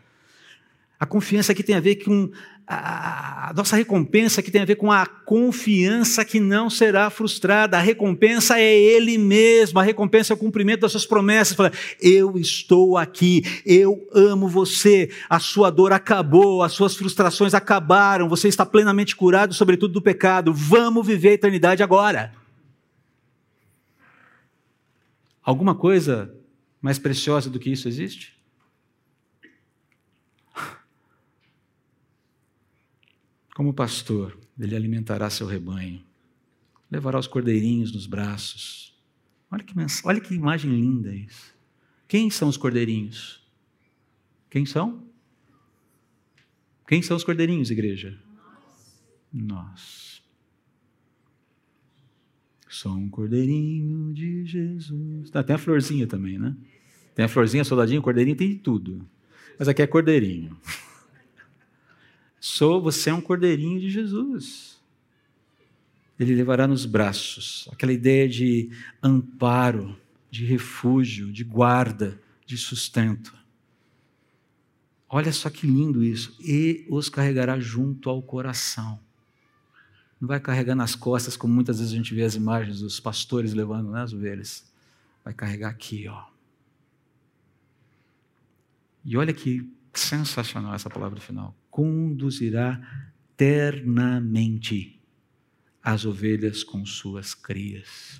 [1.00, 2.32] A confiança aqui tem a ver com
[2.70, 7.78] a nossa recompensa que tem a ver com a confiança que não será frustrada.
[7.78, 11.56] A recompensa é Ele mesmo, a recompensa é o cumprimento das suas promessas.
[11.56, 11.72] Fala,
[12.02, 18.50] eu estou aqui, eu amo você, a sua dor acabou, as suas frustrações acabaram, você
[18.50, 20.54] está plenamente curado, sobretudo do pecado.
[20.54, 22.34] Vamos viver a eternidade agora.
[25.41, 26.36] Alguma coisa
[26.82, 28.37] mais preciosa do que isso existe?
[33.58, 36.03] Como pastor, ele alimentará seu rebanho,
[36.91, 38.95] levará os cordeirinhos nos braços.
[39.49, 41.55] Olha que, olha que imagem linda isso.
[42.08, 43.43] Quem são os cordeirinhos?
[44.47, 45.03] Quem são?
[46.88, 48.16] Quem são os cordeirinhos, igreja?
[49.34, 50.22] Nós.
[52.70, 55.32] Sou um cordeirinho de Jesus.
[55.34, 56.55] Ah, tem a florzinha também, né?
[57.16, 59.03] Tem a florzinha, soldadinho, cordeirinho, tem de tudo.
[59.58, 60.55] Mas aqui é cordeirinho.
[62.40, 64.80] Sou, você é um cordeirinho de Jesus.
[66.20, 68.72] Ele levará nos braços aquela ideia de
[69.02, 73.36] amparo, de refúgio, de guarda, de sustento.
[75.10, 76.36] Olha só que lindo isso.
[76.40, 79.00] E os carregará junto ao coração.
[80.20, 83.54] Não vai carregar nas costas, como muitas vezes a gente vê as imagens dos pastores
[83.54, 84.66] levando né, as ovelhas.
[85.24, 86.26] Vai carregar aqui, ó.
[89.06, 92.82] E olha que sensacional essa palavra final conduzirá
[93.38, 94.99] ternamente
[95.84, 98.19] as ovelhas com suas crias.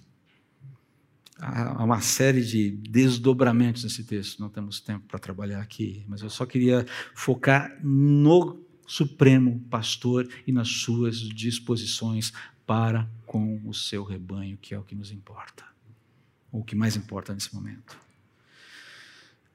[1.40, 6.30] Há uma série de desdobramentos nesse texto, não temos tempo para trabalhar aqui, mas eu
[6.30, 6.86] só queria
[7.16, 12.32] focar no Supremo Pastor e nas suas disposições
[12.64, 15.66] para com o seu rebanho, que é o que nos importa,
[16.52, 17.98] ou o que mais importa nesse momento.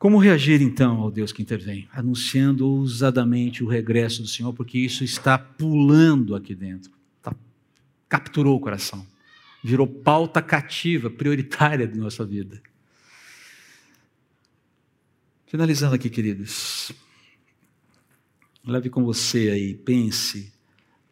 [0.03, 1.89] Como reagir então ao Deus que intervém?
[1.93, 6.91] Anunciando ousadamente o regresso do Senhor, porque isso está pulando aqui dentro.
[7.23, 7.33] Tá,
[8.09, 9.07] capturou o coração.
[9.63, 12.61] Virou pauta cativa, prioritária de nossa vida.
[15.47, 16.91] Finalizando aqui, queridos.
[18.67, 20.53] Leve com você aí, pense,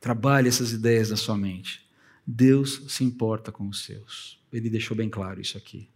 [0.00, 1.88] trabalhe essas ideias na sua mente.
[2.26, 4.42] Deus se importa com os seus.
[4.52, 5.88] Ele deixou bem claro isso aqui.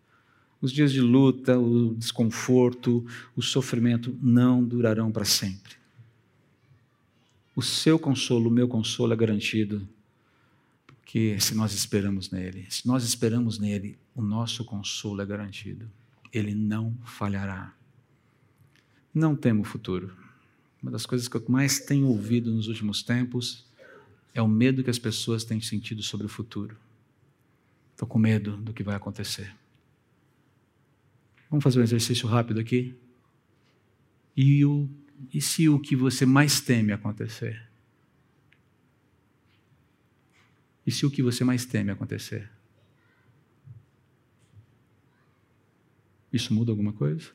[0.65, 3.05] Os dias de luta, o desconforto,
[3.37, 5.75] o sofrimento não durarão para sempre.
[7.55, 9.87] O seu consolo, o meu consolo é garantido,
[10.87, 15.87] porque se nós esperamos nele, se nós esperamos nele, o nosso consolo é garantido.
[16.33, 17.75] Ele não falhará.
[19.15, 20.17] Não temo o futuro.
[20.83, 23.67] Uma das coisas que eu mais tenho ouvido nos últimos tempos
[24.33, 26.75] é o medo que as pessoas têm sentido sobre o futuro.
[27.93, 29.55] Estou com medo do que vai acontecer.
[31.55, 32.99] Vamos fazer um exercício rápido aqui?
[34.37, 34.91] E, o,
[35.33, 37.71] e se o que você mais teme acontecer?
[40.85, 42.51] E se o que você mais teme acontecer?
[46.33, 47.31] Isso muda alguma coisa?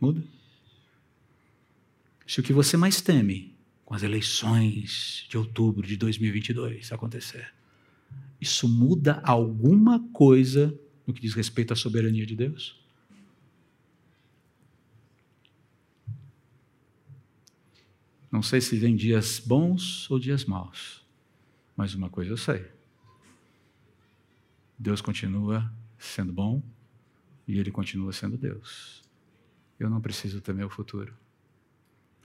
[0.00, 0.24] Muda?
[2.26, 3.54] Se o que você mais teme
[3.84, 7.52] com as eleições de outubro de 2022 acontecer,
[8.40, 10.74] isso muda alguma coisa
[11.10, 12.80] no que diz respeito à soberania de Deus?
[18.30, 21.04] Não sei se vem dias bons ou dias maus,
[21.76, 22.64] mas uma coisa eu sei:
[24.78, 26.62] Deus continua sendo bom
[27.46, 29.02] e Ele continua sendo Deus.
[29.78, 31.12] Eu não preciso temer o futuro.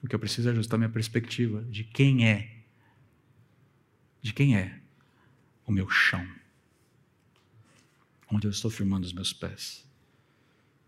[0.04, 2.64] O que eu preciso é ajustar minha perspectiva de quem é,
[4.22, 4.80] de quem é
[5.66, 6.24] o meu chão,
[8.32, 9.86] onde eu estou firmando os meus pés.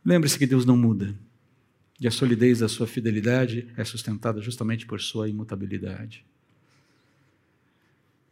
[0.04, 1.18] Lembre-se que Deus não muda,
[2.00, 6.24] e a solidez da sua fidelidade é sustentada justamente por sua imutabilidade.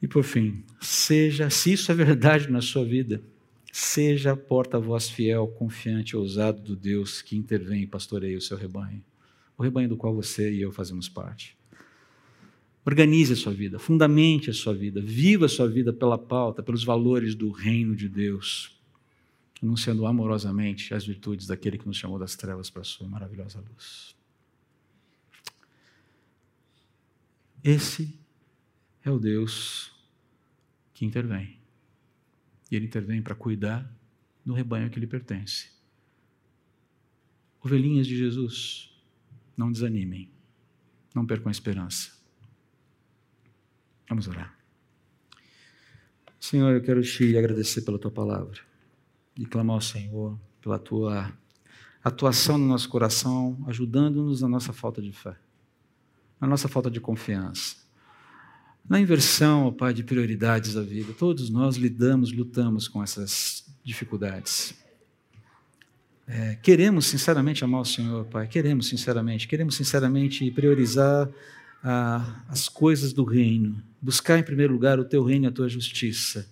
[0.01, 3.23] E por fim, seja, se isso é verdade na sua vida,
[3.71, 9.03] seja porta-voz fiel, confiante, ousado do Deus que intervém e pastoreia o seu rebanho,
[9.57, 11.57] o rebanho do qual você e eu fazemos parte.
[12.85, 16.83] Organize a sua vida, fundamente a sua vida, viva a sua vida pela pauta, pelos
[16.83, 18.74] valores do reino de Deus,
[19.61, 24.15] anunciando amorosamente as virtudes daquele que nos chamou das trevas para a sua maravilhosa luz.
[27.63, 28.19] Esse
[29.03, 29.91] é o Deus
[30.93, 31.59] que intervém.
[32.69, 33.89] E ele intervém para cuidar
[34.45, 35.69] do rebanho que lhe pertence.
[37.63, 38.93] Ovelhinhas de Jesus,
[39.57, 40.29] não desanimem,
[41.13, 42.11] não percam a esperança.
[44.07, 44.55] Vamos orar.
[46.39, 48.64] Senhor, eu quero te agradecer pela tua palavra
[49.37, 51.31] e clamar ao Senhor pela tua
[52.03, 55.35] atuação no nosso coração, ajudando-nos na nossa falta de fé,
[56.39, 57.85] na nossa falta de confiança
[58.87, 61.11] na inversão, ó Pai, de prioridades da vida.
[61.13, 64.75] Todos nós lidamos, lutamos com essas dificuldades.
[66.27, 71.29] É, queremos sinceramente amar o Senhor, Pai, queremos sinceramente, queremos sinceramente priorizar
[71.83, 75.69] ah, as coisas do reino, buscar em primeiro lugar o Teu reino e a Tua
[75.69, 76.47] justiça.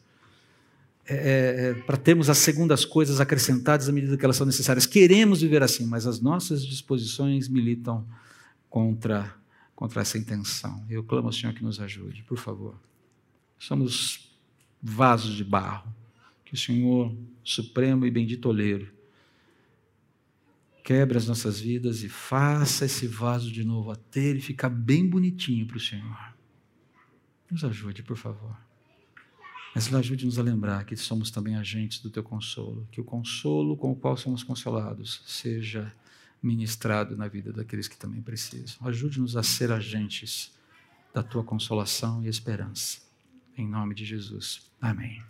[1.05, 4.85] É, é, é para termos as segundas coisas acrescentadas à medida que elas são necessárias.
[4.85, 8.07] Queremos viver assim, mas as nossas disposições militam
[8.69, 9.35] contra
[9.75, 10.85] contra essa intenção.
[10.89, 12.79] Eu clamo ao Senhor que nos ajude, por favor.
[13.59, 14.31] Somos
[14.81, 15.93] vasos de barro.
[16.45, 18.93] Que o Senhor, supremo e bendito oleiro,
[20.83, 25.65] quebre as nossas vidas e faça esse vaso de novo até ele ficar bem bonitinho
[25.65, 26.33] para o Senhor.
[27.49, 28.55] Nos ajude, por favor.
[29.73, 33.91] Mas ajude-nos a lembrar que somos também agentes do teu consolo, que o consolo com
[33.91, 35.91] o qual somos consolados seja
[36.41, 38.87] ministrado na vida daqueles que também precisam.
[38.87, 40.51] Ajude-nos a ser agentes
[41.13, 43.01] da tua consolação e esperança.
[43.57, 44.69] Em nome de Jesus.
[44.81, 45.23] Amém.